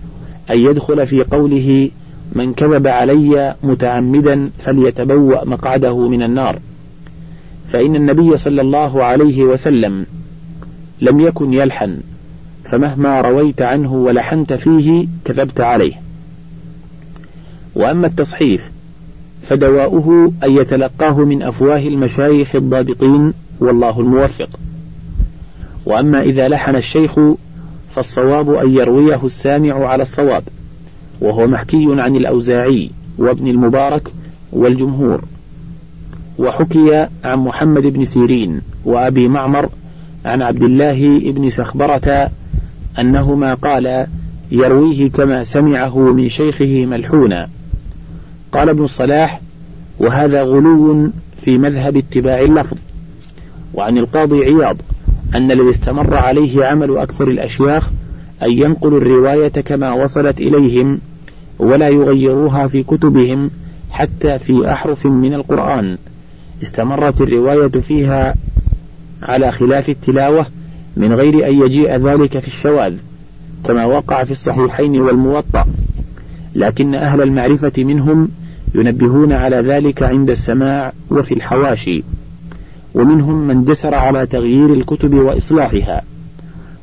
[0.51, 1.91] أن يدخل في قوله
[2.33, 6.59] من كذب علي متعمدا فليتبوأ مقعده من النار.
[7.73, 10.07] فإن النبي صلى الله عليه وسلم
[11.01, 11.99] لم يكن يلحن
[12.65, 15.93] فمهما رويت عنه ولحنت فيه كذبت عليه.
[17.75, 18.71] وأما التصحيف
[19.49, 24.49] فدواؤه أن يتلقاه من أفواه المشايخ الضابطين والله الموفق.
[25.87, 27.21] وأما إذا لحن الشيخ
[27.95, 30.43] فالصواب أن يرويه السامع على الصواب
[31.21, 34.09] وهو محكي عن الأوزاعي وابن المبارك
[34.53, 35.25] والجمهور.
[36.39, 39.69] وحكي عن محمد بن سيرين وأبي معمر
[40.25, 42.31] عن عبد الله بن سخبرة
[42.99, 44.07] أنهما قال
[44.51, 47.49] يرويه كما سمعه من شيخه ملحونا.
[48.53, 49.41] قال ابن الصلاح
[49.99, 51.11] وهذا غلو
[51.45, 52.77] في مذهب اتباع اللفظ.
[53.75, 54.77] وعن القاضي عياض
[55.35, 57.91] أن الذي استمر عليه عمل أكثر الأشياخ
[58.43, 60.99] أن ينقلوا الرواية كما وصلت إليهم
[61.59, 63.51] ولا يغيروها في كتبهم
[63.91, 65.99] حتى في أحرف من القرآن.
[66.63, 68.35] استمرت الرواية فيها
[69.23, 70.47] على خلاف التلاوة
[70.97, 72.95] من غير أن يجيء ذلك في الشواذ
[73.65, 75.65] كما وقع في الصحيحين والموطأ.
[76.55, 78.29] لكن أهل المعرفة منهم
[78.75, 82.03] ينبهون على ذلك عند السماع وفي الحواشي.
[82.95, 86.03] ومنهم من جسر على تغيير الكتب وإصلاحها.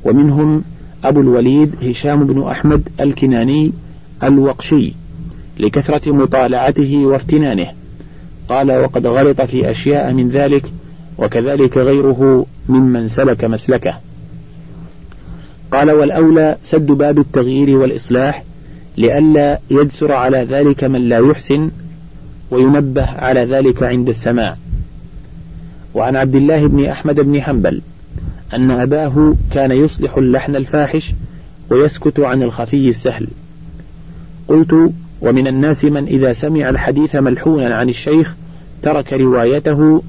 [0.06, 0.64] ومنهم
[1.04, 3.72] أبو الوليد هشام بن أحمد الكناني
[4.24, 4.94] الوقشي
[5.60, 7.68] لكثرة مطالعته وافتنانه.
[8.50, 10.72] قال وقد غلط في أشياء من ذلك
[11.18, 13.94] وكذلك غيره ممن سلك مسلكه.
[15.72, 18.44] قال والأولى سد باب التغيير والإصلاح
[18.98, 21.72] لئلا يجسر على ذلك من لا يحسن
[22.52, 24.56] وينبه على ذلك عند السماع
[25.94, 27.82] وعن عبد الله بن أحمد بن حنبل
[28.54, 31.12] أن أباه كان يصلح اللحن الفاحش
[31.70, 33.28] ويسكت عن الخفي السهل.
[34.48, 38.36] قلت ومن الناس من إذا سمع الحديث ملحونا عن الشيخ
[38.82, 40.04] ترك روايته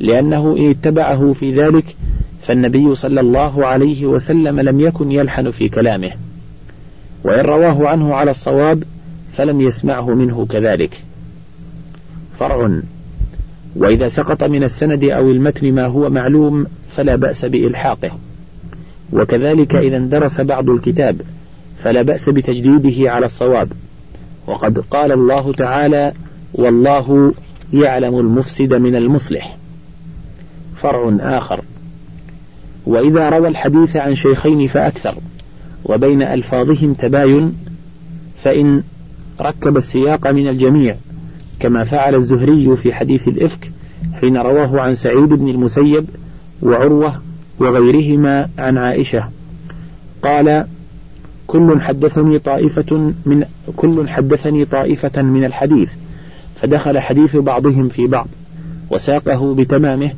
[0.00, 1.96] لأنه إن اتبعه في ذلك
[2.42, 6.10] فالنبي صلى الله عليه وسلم لم يكن يلحن في كلامه.
[7.24, 8.84] وإن رواه عنه على الصواب
[9.32, 11.02] فلم يسمعه منه كذلك.
[12.38, 12.80] فرع
[13.76, 18.10] وإذا سقط من السند أو المتن ما هو معلوم فلا بأس بإلحاقه.
[19.12, 21.20] وكذلك إذا اندرس بعض الكتاب
[21.84, 23.68] فلا بأس بتجديده على الصواب.
[24.46, 26.12] وقد قال الله تعالى
[26.54, 27.34] والله
[27.72, 29.56] يعلم المفسد من المصلح
[30.76, 31.60] فرع آخر.
[32.86, 35.14] وإذا روى الحديث عن شيخين فأكثر
[35.84, 37.54] وبين ألفاظهم تباين
[38.42, 38.82] فإن
[39.40, 40.96] ركب السياق من الجميع
[41.60, 43.70] كما فعل الزهري في حديث الإفك
[44.20, 46.04] حين رواه عن سعيد بن المسيب
[46.62, 47.20] وعروة
[47.58, 49.28] وغيرهما عن عائشة.
[50.22, 50.66] قال
[51.46, 53.44] كل حدثني طائفة من
[53.76, 55.88] كل حدثني طائفة من الحديث
[56.62, 58.28] فدخل حديث بعضهم في بعض
[58.90, 60.10] وساقه بتمامه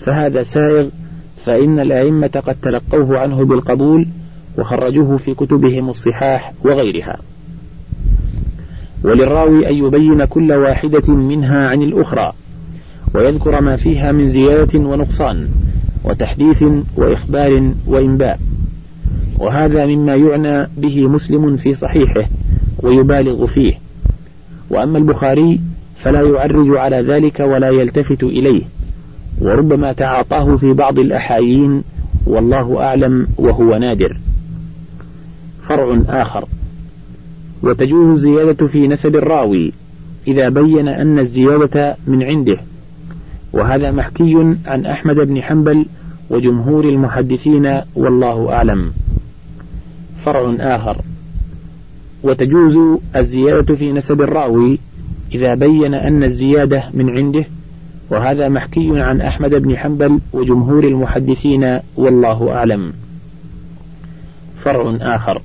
[0.00, 0.88] فهذا سائغ
[1.44, 4.06] فإن الأئمة قد تلقوه عنه بالقبول
[4.58, 7.16] وخرجوه في كتبهم الصحاح وغيرها.
[9.04, 12.32] وللراوي أن يبين كل واحدة منها عن الأخرى
[13.14, 15.48] ويذكر ما فيها من زيادة ونقصان
[16.04, 16.64] وتحديث
[16.96, 18.38] وإخبار وإنباء.
[19.38, 22.24] وهذا مما يعنى به مسلم في صحيحه
[22.82, 23.74] ويبالغ فيه.
[24.70, 25.60] وأما البخاري
[25.96, 28.62] فلا يعرج على ذلك ولا يلتفت إليه
[29.40, 31.82] وربما تعاطاه في بعض الأحايين
[32.26, 34.16] والله أعلم وهو نادر.
[35.62, 36.48] فرع آخر.
[37.62, 39.72] وتجوز الزيادة في نسب الراوي
[40.28, 42.58] إذا بين أن الزيادة من عنده.
[43.52, 45.86] وهذا محكي عن أحمد بن حنبل
[46.30, 48.92] وجمهور المحدثين والله أعلم.
[50.24, 50.96] فرع آخر.
[52.22, 54.78] وتجوز الزيادة في نسب الراوي
[55.34, 57.44] إذا بين أن الزيادة من عنده.
[58.10, 62.92] وهذا محكي عن أحمد بن حنبل وجمهور المحدثين والله أعلم.
[64.58, 65.42] فرع آخر.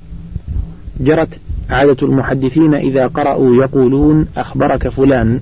[1.00, 1.28] جرت
[1.70, 5.40] عادة المحدثين إذا قرأوا يقولون أخبرك فلان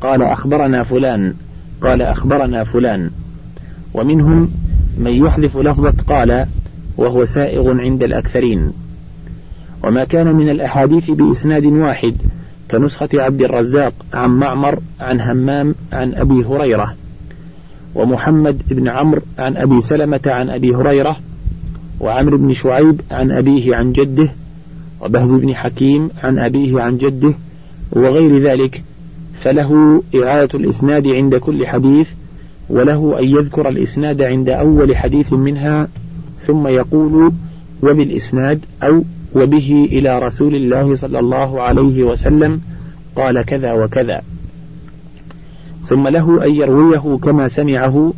[0.00, 1.34] قال أخبرنا فلان
[1.82, 3.10] قال أخبرنا فلان.
[3.94, 4.50] ومنهم
[4.98, 6.46] من يحذف لفظة قال
[6.96, 8.72] وهو سائغ عند الأكثرين.
[9.84, 12.14] وما كان من الأحاديث بإسناد واحد
[12.70, 16.94] كنسخة عبد الرزاق عن معمر عن همام عن أبي هريرة
[17.94, 21.16] ومحمد بن عمرو عن أبي سلمة عن أبي هريرة
[22.00, 24.30] وعمرو بن شعيب عن أبيه عن جده
[25.00, 27.34] وبهز بن حكيم عن أبيه عن جده
[27.92, 28.82] وغير ذلك
[29.40, 32.08] فله إعادة الإسناد عند كل حديث
[32.70, 35.88] وله أن يذكر الإسناد عند أول حديث منها
[36.46, 37.32] ثم يقول
[37.82, 42.60] وبالإسناد أو وبه إلى رسول الله صلى الله عليه وسلم
[43.16, 44.22] قال كذا وكذا
[45.88, 48.12] ثم له أن يرويه كما سمعه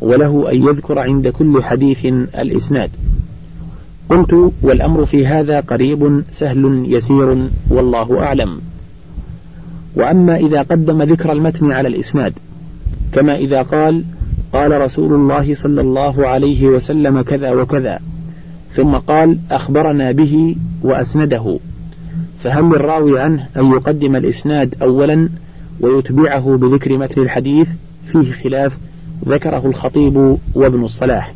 [0.00, 2.06] وله أن يذكر عند كل حديث
[2.38, 2.90] الإسناد.
[4.12, 8.60] قلت والأمر في هذا قريب سهل يسير والله أعلم.
[9.94, 12.32] وأما إذا قدم ذكر المتن على الإسناد
[13.12, 14.04] كما إذا قال
[14.52, 17.98] قال رسول الله صلى الله عليه وسلم كذا وكذا
[18.74, 21.58] ثم قال أخبرنا به وأسنده.
[22.38, 25.28] فهل للراوي عنه أن يقدم الإسناد أولا
[25.80, 27.68] ويتبعه بذكر متن الحديث؟
[28.12, 28.78] فيه خلاف
[29.28, 31.34] ذكره الخطيب وابن الصلاح.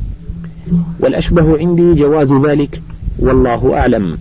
[1.00, 2.82] والأشبه عندي جواز ذلك
[3.18, 4.18] والله أعلم.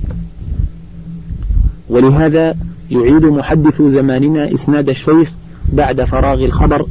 [1.89, 2.55] ولهذا
[2.91, 5.31] يعيد محدث زماننا إسناد الشيخ
[5.73, 6.85] بعد فراغ الخبر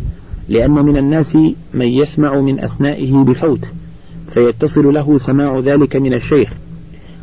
[0.48, 1.36] لأن من الناس
[1.74, 3.64] من يسمع من أثنائه بفوت
[4.34, 6.52] فيتصل له سماع ذلك من الشيخ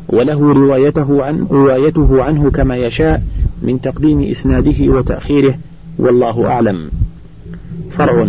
[0.08, 3.22] وله روايته, عن روايته عنه كما يشاء
[3.62, 5.58] من تقديم إسناده وتأخيره
[5.98, 6.90] والله أعلم.
[7.90, 8.28] فرع.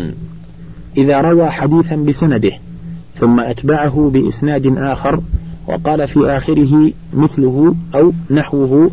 [0.98, 2.52] إذا روى حديثا بسنده
[3.20, 5.20] ثم أتبعه بإسناد آخر
[5.68, 8.92] وقال في آخره مثله أو نحوه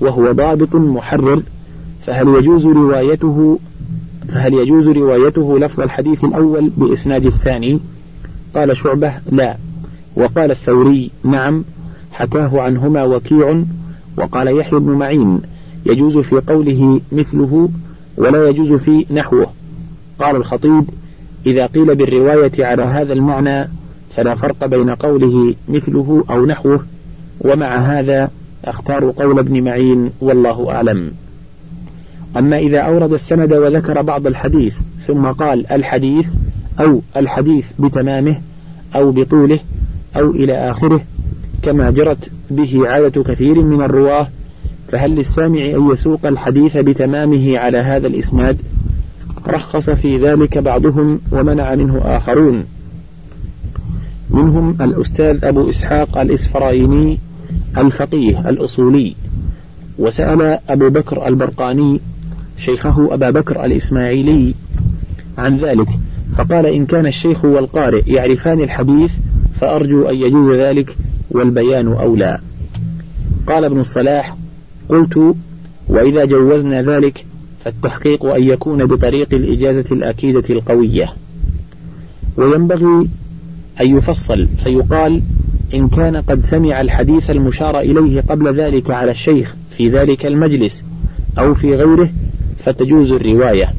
[0.00, 1.42] وهو ضابط محرر
[2.02, 3.58] فهل يجوز روايته
[4.28, 7.80] فهل يجوز روايته لفظ الحديث الأول بإسناد الثاني؟
[8.54, 9.56] قال شعبة لا
[10.16, 11.64] وقال الثوري نعم
[12.12, 13.62] حكاه عنهما وكيع
[14.18, 15.40] وقال يحيى بن معين
[15.86, 17.68] يجوز في قوله مثله
[18.16, 19.46] ولا يجوز في نحوه.
[20.20, 20.84] قال الخطيب
[21.46, 23.68] إذا قيل بالرواية على هذا المعنى
[24.16, 26.80] فلا فرق بين قوله مثله أو نحوه
[27.40, 28.30] ومع هذا
[28.64, 31.12] أختار قول ابن معين والله أعلم.
[32.36, 34.74] أما إذا أورد السند وذكر بعض الحديث
[35.06, 36.26] ثم قال الحديث
[36.80, 38.40] أو الحديث بتمامه
[38.96, 39.58] أو بطوله
[40.16, 41.00] أو إلى آخره
[41.62, 44.28] كما جرت به عادة كثير من الرواة
[44.88, 48.56] فهل للسامع أن يسوق الحديث بتمامه على هذا الإسناد؟
[49.48, 52.64] رخص في ذلك بعضهم ومنع منه آخرون.
[54.30, 57.18] منهم الأستاذ أبو إسحاق الإسفرايني
[57.78, 59.14] الفقيه الأصولي
[59.98, 62.00] وسأل أبو بكر البرقاني
[62.58, 64.54] شيخه أبا بكر الإسماعيلي
[65.38, 65.88] عن ذلك
[66.36, 69.12] فقال إن كان الشيخ والقارئ يعرفان الحديث
[69.60, 70.96] فأرجو أن يجوز ذلك
[71.30, 72.38] والبيان أولى.
[73.46, 74.36] قال ابن الصلاح
[74.88, 75.34] قلت
[75.88, 77.24] وإذا جوزنا ذلك
[77.66, 81.08] فالتحقيق أن يكون بطريق الإجازة الأكيدة القوية.
[82.36, 83.08] وينبغي
[83.80, 85.22] أن يفصل فيقال
[85.74, 90.82] إن كان قد سمع الحديث المشار إليه قبل ذلك على الشيخ في ذلك المجلس
[91.38, 92.08] أو في غيره
[92.64, 93.72] فتجوز الرواية.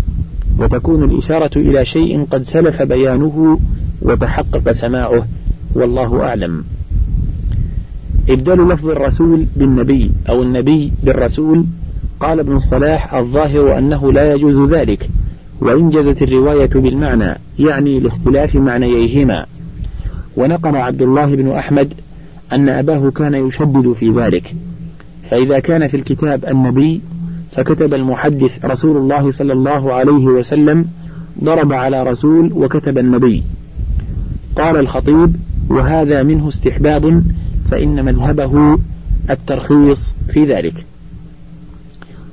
[0.59, 3.59] وتكون الإشارة إلى شيء قد سلف بيانه
[4.01, 5.27] وتحقق سماعه.
[5.75, 6.63] والله أعلم.
[8.29, 11.65] إبدال لفظ الرسول بالنبي أو النبي بالرسول
[12.19, 15.09] قال ابن الصلاح الظاهر أنه لا يجوز ذلك
[15.59, 19.45] وإن جزت الرواية بالمعنى يعني لاختلاف معنييهما
[20.37, 21.93] ونقل عبد الله بن أحمد
[22.53, 24.55] أن أباه كان يشدد في ذلك.
[25.29, 27.01] فإذا كان في الكتاب النبي
[27.51, 30.85] فكتب المحدث رسول الله صلى الله عليه وسلم
[31.43, 33.43] ضرب على رسول وكتب النبي.
[34.55, 35.35] قال الخطيب
[35.69, 37.23] وهذا منه استحباب
[37.71, 38.79] فإن مذهبه
[39.29, 40.85] الترخيص في ذلك.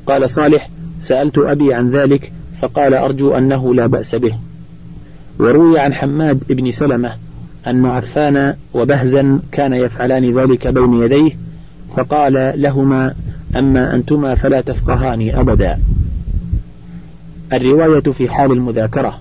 [0.06, 4.34] قال صالح سألت أبي عن ذلك فقال أرجو أنه لا بأس به.
[5.38, 7.12] وروي عن حماد بن سلمة
[7.66, 11.30] أن عفان وبهزا كان يفعلان ذلك بين يديه
[11.96, 13.14] فقال لهما
[13.56, 15.78] أما أنتما فلا تفقهان أبدا.
[17.52, 19.20] الرواية في حال المذاكرة.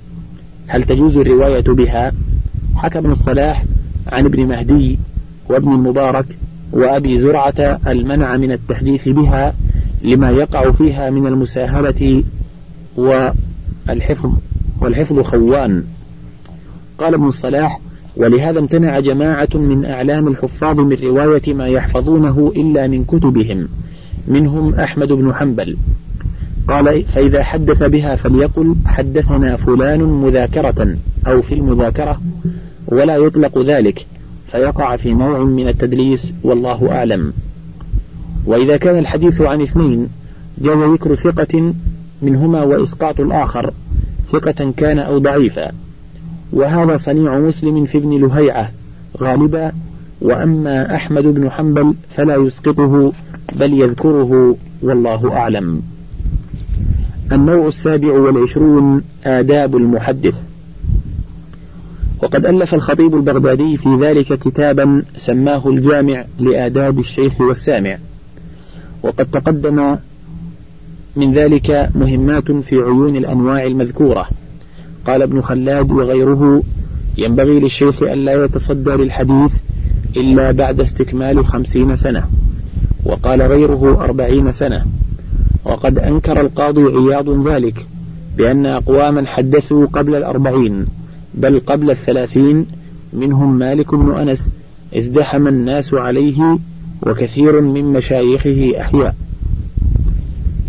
[0.67, 2.11] هل تجوز الرواية بها؟
[2.75, 3.63] حكى ابن الصلاح
[4.11, 4.99] عن ابن مهدي
[5.49, 6.25] وابن المبارك
[6.71, 9.53] وأبي زرعة المنع من التحديث بها
[10.03, 12.23] لما يقع فيها من المساهلة
[12.97, 14.31] والحفظ
[14.81, 15.83] والحفظ خوان.
[16.97, 17.79] قال ابن الصلاح
[18.15, 23.67] ولهذا امتنع جماعة من أعلام الحفاظ من رواية ما يحفظونه إلا من كتبهم
[24.27, 25.77] منهم أحمد بن حنبل.
[26.67, 32.21] قال فإذا حدث بها فليقل حدثنا فلان مذاكرة أو في المذاكرة
[32.87, 34.05] ولا يطلق ذلك
[34.51, 37.33] فيقع في نوع من التدليس والله أعلم.
[38.45, 40.09] وإذا كان الحديث عن اثنين
[40.57, 41.73] جاز ذكر ثقة
[42.21, 43.73] منهما وإسقاط الآخر
[44.31, 45.71] ثقة كان أو ضعيفا.
[46.51, 48.71] وهذا صنيع مسلم في ابن لهيعة
[49.17, 49.71] غالبا
[50.21, 53.13] وأما أحمد بن حنبل فلا يسقطه
[53.55, 55.81] بل يذكره والله أعلم.
[57.31, 60.35] النوع السابع والعشرون آداب المحدث.
[62.23, 67.97] وقد ألف الخطيب البغدادي في ذلك كتابا سماه الجامع لآداب الشيخ والسامع.
[69.03, 69.97] وقد تقدم
[71.15, 74.27] من ذلك مهمات في عيون الأنواع المذكورة.
[75.07, 76.63] قال ابن خلاد وغيره
[77.17, 79.51] ينبغي للشيخ أن لا يتصدى للحديث
[80.17, 82.23] إلا بعد استكمال خمسين سنة
[83.05, 84.85] وقال غيره أربعين سنة.
[85.65, 87.85] وقد أنكر القاضي عياض ذلك
[88.37, 90.85] بأن أقواما حدثوا قبل الأربعين
[91.33, 92.65] بل قبل الثلاثين
[93.13, 94.49] منهم مالك بن أنس
[94.97, 96.57] ازدحم الناس عليه
[97.07, 99.15] وكثير من مشايخه أحياء.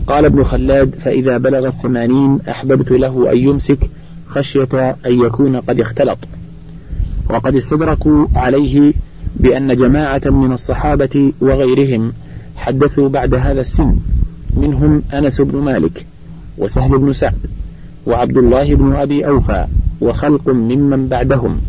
[0.07, 3.79] قال ابن خلاد فإذا بلغ الثمانين أحببت له أن يمسك
[4.27, 6.19] خشية أن يكون قد اختلط.
[7.31, 8.93] وقد استدركوا عليه
[9.37, 12.13] بأن جماعة من الصحابة وغيرهم
[12.57, 13.97] حدثوا بعد هذا السن.
[14.57, 16.07] منهم أنس بن مالك
[16.59, 17.39] وسهل بن سعد
[18.07, 19.67] وعبد الله بن أبي أوفى
[20.01, 21.61] وخلق ممن بعدهم.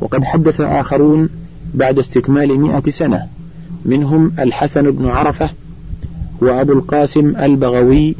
[0.00, 1.28] وقد حدث آخرون
[1.74, 3.26] بعد استكمال مئة سنة.
[3.84, 5.50] منهم الحسن بن عرفة
[6.40, 8.14] وأبو القاسم البغوي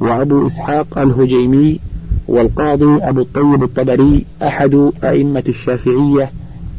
[0.00, 1.80] وأبو إسحاق الهجيمي
[2.28, 6.30] والقاضي أبو الطيب الطبري أحد أئمة الشافعية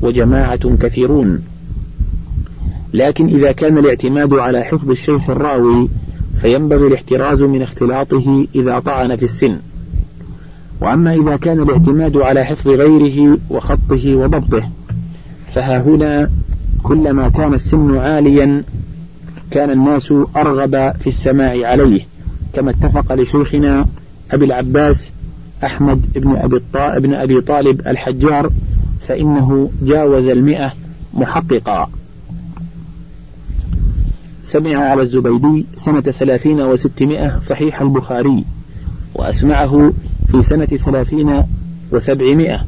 [0.01, 1.41] وجماعة كثيرون.
[2.93, 5.89] لكن إذا كان الاعتماد على حفظ الشيخ الراوي
[6.41, 9.57] فينبغي الاحتراز من اختلاطه إذا طعن في السن.
[10.81, 14.69] وأما إذا كان الاعتماد على حفظ غيره وخطه وضبطه
[15.53, 16.29] فها هنا
[16.83, 18.63] كلما كان السن عاليا
[19.51, 22.01] كان الناس أرغب في السماع عليه
[22.53, 23.85] كما اتفق لشيخنا
[24.31, 25.09] أبي العباس
[25.63, 26.61] أحمد بن أبي,
[26.99, 28.51] بن أبي طالب الحجار
[29.01, 30.73] فإنه جاوز المئة
[31.13, 31.89] محققا.
[34.43, 38.43] سمع على الزبيدي سنة ثلاثين وستمائة صحيح البخاري
[39.15, 39.93] وأسمعه
[40.31, 41.43] في سنة ثلاثين
[41.91, 42.65] وسبعمائة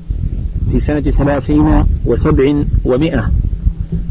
[0.71, 3.31] في سنة ثلاثين وسبع ومائة.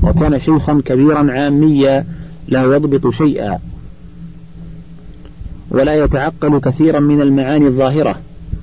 [0.03, 2.05] وكان شيخا كبيرا عاميا
[2.49, 3.59] لا يضبط شيئا.
[5.70, 8.18] ولا يتعقل كثيرا من المعاني الظاهرة.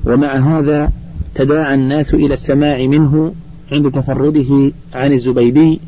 [0.06, 0.92] ومع هذا
[1.36, 3.34] تداعى الناس إلى السماع منه
[3.72, 5.80] عند تفرده عن الزبيدي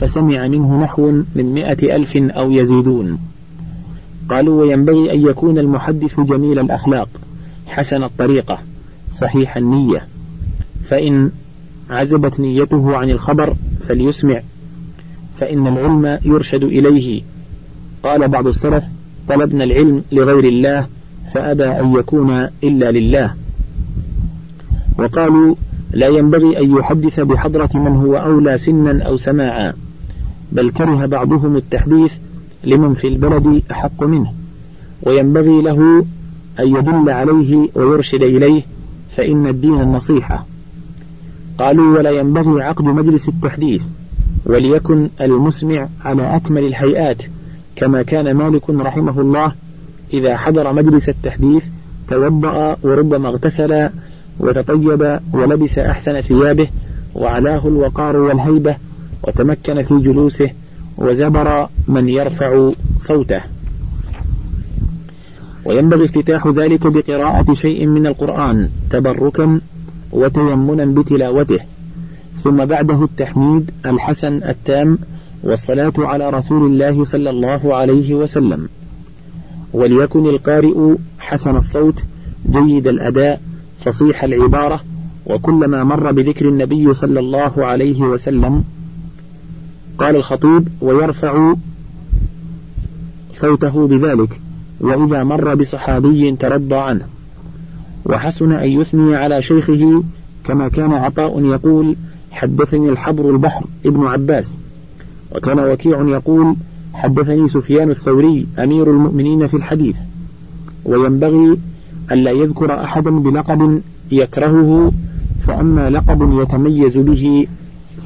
[0.00, 3.18] فسمع منه نحو من مئة ألف أو يزيدون.
[4.28, 7.08] قالوا وينبغي أن يكون المحدث جميل الأخلاق
[7.66, 8.58] حسن الطريقة
[9.14, 10.06] صحيح النية.
[10.88, 11.30] فإن
[11.90, 13.56] عزبت نيته عن الخبر
[13.88, 14.40] فليسمع.
[15.40, 17.22] فإن العلم يرشد إليه.
[18.02, 18.84] قال بعض السلف
[19.28, 20.86] طلبنا العلم لغير الله
[21.34, 23.34] فأبى أن يكون إلا لله.
[24.98, 25.54] وقالوا
[25.90, 29.72] لا ينبغي أن يحدث بحضرة من هو أولى سنا أو سماعا
[30.52, 32.14] بل كره بعضهم التحديث
[32.64, 34.32] لمن في البلد أحق منه.
[35.02, 36.06] وينبغي له
[36.60, 38.62] أن يدل عليه ويرشد إليه
[39.16, 40.46] فإن الدين النصيحة.
[41.58, 43.82] قالوا ولا ينبغي عقد مجلس التحديث.
[44.48, 47.22] وليكن المسمع على أكمل الهيئات
[47.76, 49.52] كما كان مالك رحمه الله
[50.12, 51.64] إذا حضر مجلس التحديث
[52.08, 53.88] توضأ وربما اغتسل
[54.40, 56.68] وتطيب ولبس أحسن ثيابه
[57.14, 58.76] وعلاه الوقار والهيبة
[59.22, 60.50] وتمكن في جلوسه
[60.96, 62.70] وزبر من يرفع
[63.00, 63.40] صوته.
[65.64, 69.60] وينبغي افتتاح ذلك بقراءة شيء من القرآن تبركا
[70.12, 71.58] وتيمنا بتلاوته.
[72.48, 74.98] ثم بعده التحميد الحسن التام
[75.42, 78.68] والصلاة على رسول الله صلى الله عليه وسلم.
[79.72, 81.94] وليكن القارئ حسن الصوت
[82.50, 83.40] جيد الأداء
[83.84, 84.80] فصيح العبارة
[85.26, 88.64] وكلما مر بذكر النبي صلى الله عليه وسلم.
[89.98, 91.54] قال الخطيب ويرفع
[93.32, 94.40] صوته بذلك
[94.80, 97.06] وإذا مر بصحابي ترضى عنه.
[98.04, 100.02] وحسن أن يثني على شيخه
[100.44, 101.96] كما كان عطاء يقول
[102.38, 104.56] حدثني الحبر البحر ابن عباس.
[105.34, 106.56] وكان وكيع يقول
[106.94, 109.96] حدثني سفيان الثوري أمير المؤمنين في الحديث.
[110.84, 111.58] وينبغي
[112.12, 114.92] ألا يذكر أحدا بلقب يكرهه
[115.46, 117.46] فأما لقب يتميز به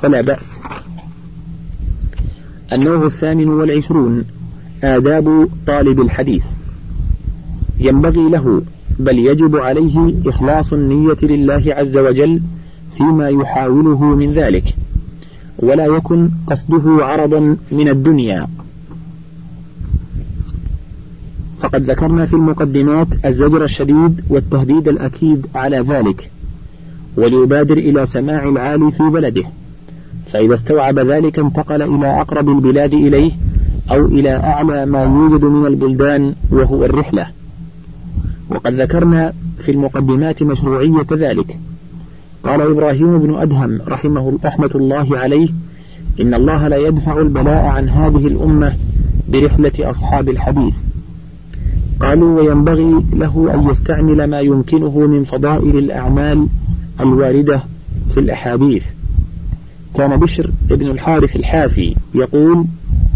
[0.03, 0.59] فلا بأس.
[2.72, 4.24] النوع الثامن والعشرون
[4.85, 6.43] آداب طالب الحديث.
[7.78, 8.62] ينبغي له
[8.99, 12.41] بل يجب عليه إخلاص النية لله عز وجل
[12.97, 14.74] فيما يحاوله من ذلك
[15.59, 18.47] ولا يكن قصده عرضا من الدنيا.
[21.61, 26.30] فقد ذكرنا في المقدمات الزجر الشديد والتهديد الأكيد على ذلك
[27.16, 29.45] وليبادر إلى سماع العالي في بلده.
[30.32, 33.32] فإذا استوعب ذلك انتقل إلى أقرب البلاد إليه
[33.90, 37.26] أو إلى أعلى ما يوجد من البلدان وهو الرحلة.
[38.51, 41.59] وقد ذكرنا في المقدمات مشروعية ذلك.
[42.45, 45.49] قال إبراهيم بن أدهم رحمه رحمة الله عليه
[46.20, 48.76] إن الله لا يدفع البلاء عن هذه الأمة
[49.28, 50.74] برحلة أصحاب الحديث.
[52.01, 56.47] قالوا وينبغي له أن يستعمل ما يمكنه من فضائل الأعمال
[57.01, 57.61] الواردة
[58.14, 58.84] في الأحاديث.
[59.95, 62.64] كان بشر بن الحارث الحافي يقول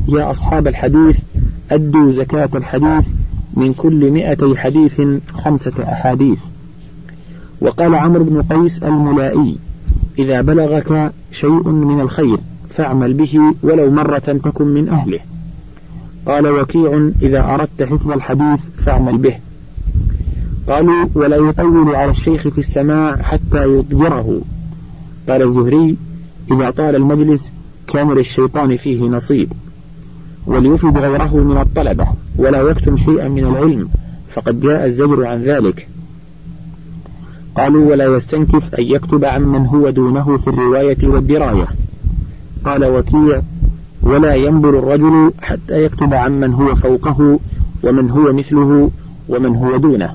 [0.09, 1.17] يا أصحاب الحديث
[1.71, 3.07] أدوا زكاة الحديث
[3.55, 5.01] من كل مئتي حديث
[5.33, 6.39] خمسة أحاديث.
[7.61, 9.57] وقال عمرو بن قيس الملائي
[10.19, 12.39] إذا بلغك شيء من الخير
[12.71, 15.19] فاعمل به ولو مرة تكن من أهله.
[16.27, 19.35] قال وكيع إذا أردت حفظ الحديث فاعمل به.
[20.69, 24.41] قالوا ولا يطول على الشيخ في السماع حتى يضجره
[25.29, 25.97] قال الزهري
[26.53, 27.51] إذا طال المجلس
[27.93, 29.53] كان للشيطان فيه نصيب.
[30.47, 33.89] وليفد غيره من الطلبة ولا يكتم شيئا من العلم
[34.31, 35.89] فقد جاء الزجر عن ذلك.
[37.57, 41.67] قالوا ولا يستنكف أن يكتب عمن هو دونه في الرواية والدراية.
[42.65, 43.43] قال وكيع
[44.03, 47.41] ولا ينبر الرجل حتى يكتب عمن هو فوقه
[47.85, 48.91] ومن هو مثله
[49.29, 50.15] ومن هو دونه.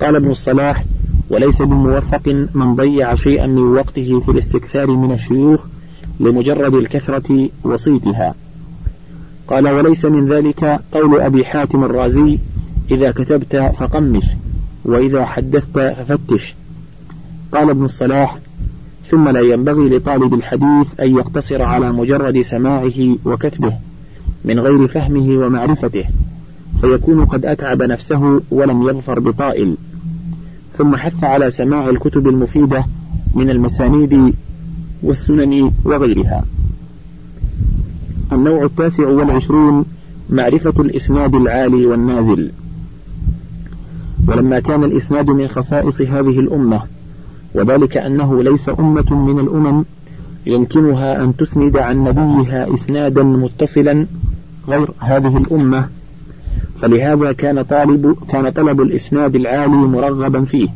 [0.00, 0.84] قال ابن الصلاح
[1.30, 5.60] وليس بموفق من ضيع شيئا من وقته في الاستكثار من الشيوخ
[6.20, 8.34] لمجرد الكثرة وصيتها.
[9.48, 12.38] قال وليس من ذلك قول أبي حاتم الرازي
[12.90, 14.24] إذا كتبت فقمش.
[14.86, 16.54] وإذا حدثت ففتش.
[17.52, 18.38] قال ابن الصلاح
[19.10, 23.72] ثم لا ينبغي لطالب الحديث أن يقتصر على مجرد سماعه وكتبه
[24.44, 26.04] من غير فهمه ومعرفته
[26.80, 29.76] فيكون قد أتعب نفسه ولم يظفر بطائل.
[30.78, 32.84] ثم حث على سماع الكتب المفيدة
[33.34, 34.34] من المسانيد
[35.02, 36.44] والسنن وغيرها.
[38.32, 39.84] النوع التاسع والعشرون
[40.30, 42.50] معرفة الإسناد العالي والنازل.
[44.26, 46.80] ولما كان الإسناد من خصائص هذه الأمة
[47.54, 49.84] وذلك أنه ليس أمة من الأمم
[50.46, 54.06] يمكنها أن تسند عن نبيها إسنادا متصلا
[54.68, 55.88] غير هذه الأمة.
[56.80, 60.68] فلهذا كان طالب كان طلب الإسناد العالي مرغبا فيه.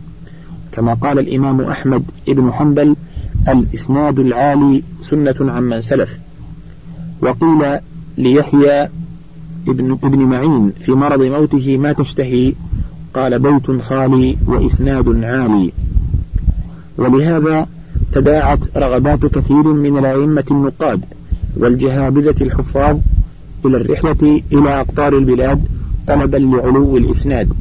[0.72, 2.96] كما قال الإمام أحمد بن حنبل
[3.48, 6.18] الإسناد العالي سنة عمن سلف.
[7.22, 7.78] وقيل
[8.18, 8.88] ليحيى
[9.68, 12.53] ابن, ابن معين في مرض موته ما تشتهي
[13.14, 15.72] قال بيت خالي وإسناد عالي.
[16.98, 17.66] ولهذا
[18.12, 21.04] تداعت رغبات كثير من الأئمة النقاد
[21.56, 22.98] والجهابذة الحفاظ
[23.64, 25.64] إلى الرحلة إلى أقطار البلاد
[26.06, 27.52] طلبا لعلو الإسناد.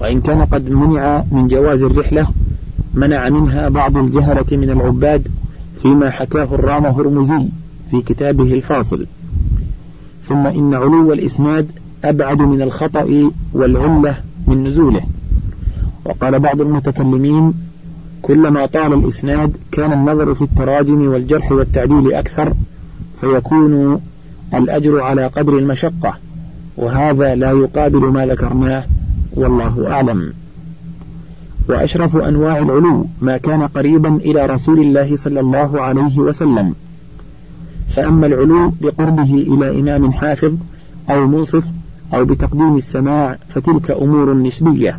[0.00, 2.26] وإن كان قد منع من جواز الرحلة
[2.94, 5.28] منع منها بعض الجهلة من العباد
[5.82, 7.46] فيما حكاه الرام هرمزي
[7.90, 9.06] في كتابه الفاصل.
[10.28, 11.70] ثم إن علو الإسناد
[12.04, 14.16] أبعد من الخطأ والعلة
[14.46, 15.02] من نزوله.
[16.04, 17.52] وقال بعض المتكلمين
[18.22, 22.52] كلما طال الإسناد كان النظر في التراجم والجرح والتعديل أكثر
[23.20, 24.00] فيكون
[24.54, 26.14] الأجر على قدر المشقة
[26.76, 28.84] وهذا لا يقابل ما ذكرناه
[29.34, 30.32] والله أعلم.
[31.68, 36.74] وأشرف أنواع العلو ما كان قريبا إلى رسول الله صلى الله عليه وسلم.
[37.90, 40.52] فأما العلو بقربه إلى إمام حافظ
[41.10, 41.64] أو منصف
[42.14, 44.98] أو بتقديم السماع فتلك أمور نسبية.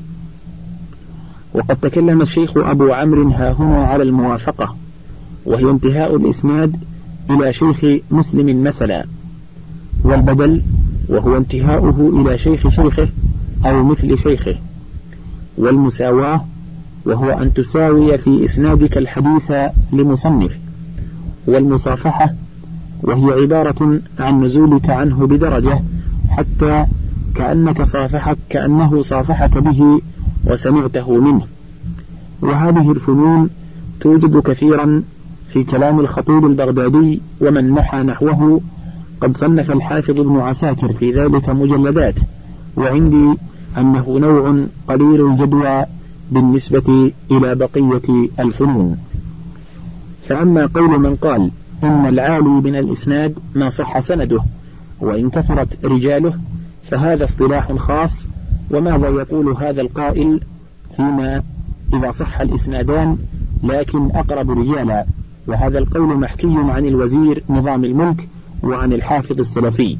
[1.53, 4.75] وقد تكلم الشيخ أبو عمرو ها هنا على الموافقة
[5.45, 6.75] وهي انتهاء الإسناد
[7.29, 9.05] إلى شيخ مسلم مثلا
[10.03, 10.61] والبدل
[11.09, 13.07] وهو انتهاؤه إلى شيخ شيخه
[13.65, 14.55] أو مثل شيخه.
[15.57, 16.45] والمساواة
[17.05, 19.51] وهو أن تساوي في إسنادك الحديث
[19.93, 20.59] لمصنف.
[21.47, 22.33] والمصافحة
[23.03, 25.79] وهي عبارة عن نزولك عنه بدرجة
[26.29, 26.85] حتى
[27.35, 30.01] كأنك صافحك كأنه صافحك به
[30.45, 31.41] وسمعته منه.
[32.41, 33.49] وهذه الفنون
[34.01, 35.03] توجد كثيرا
[35.47, 38.61] في كلام الخطيب البغدادي ومن نحى نحوه.
[39.21, 42.15] قد صنف الحافظ ابن عساكر في ذلك مجلدات.
[42.77, 43.37] وعندي
[43.77, 45.85] أنه نوع قليل الجدوى
[46.31, 48.97] بالنسبة إلى بقية الفنون.
[50.23, 51.51] فأما قول من قال
[51.83, 54.39] إن العالي من الإسناد ما صح سنده
[54.99, 56.33] وإن كثرت رجاله
[56.93, 58.25] فهذا اصطلاح خاص
[58.71, 60.39] وماذا يقول هذا القائل
[60.95, 61.43] فيما
[61.93, 63.17] إذا صح الإسنادان
[63.63, 65.05] لكن أقرب رجالا؟
[65.47, 68.27] وهذا القول محكي عن الوزير نظام الملك
[68.63, 69.97] وعن الحافظ السلفي.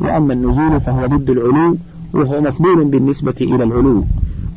[0.00, 1.76] وأما النزول فهو ضد العلو
[2.12, 4.04] وهو مفضول بالنسبة إلى العلو.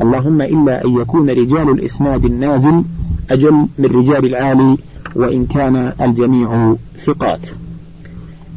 [0.01, 2.83] اللهم إلا أن يكون رجال الإسناد النازل
[3.31, 4.77] أجل من رجال العالي
[5.15, 6.75] وإن كان الجميع
[7.05, 7.41] ثقات.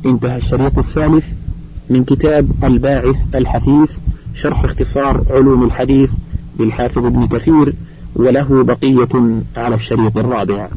[0.06, 1.43] انتهى الشريط الثالث.
[1.90, 3.90] من كتاب الباعث الحثيث
[4.34, 6.10] شرح اختصار علوم الحديث
[6.60, 7.72] للحافظ ابن كثير
[8.16, 10.68] وله بقية على الشريط الرابع.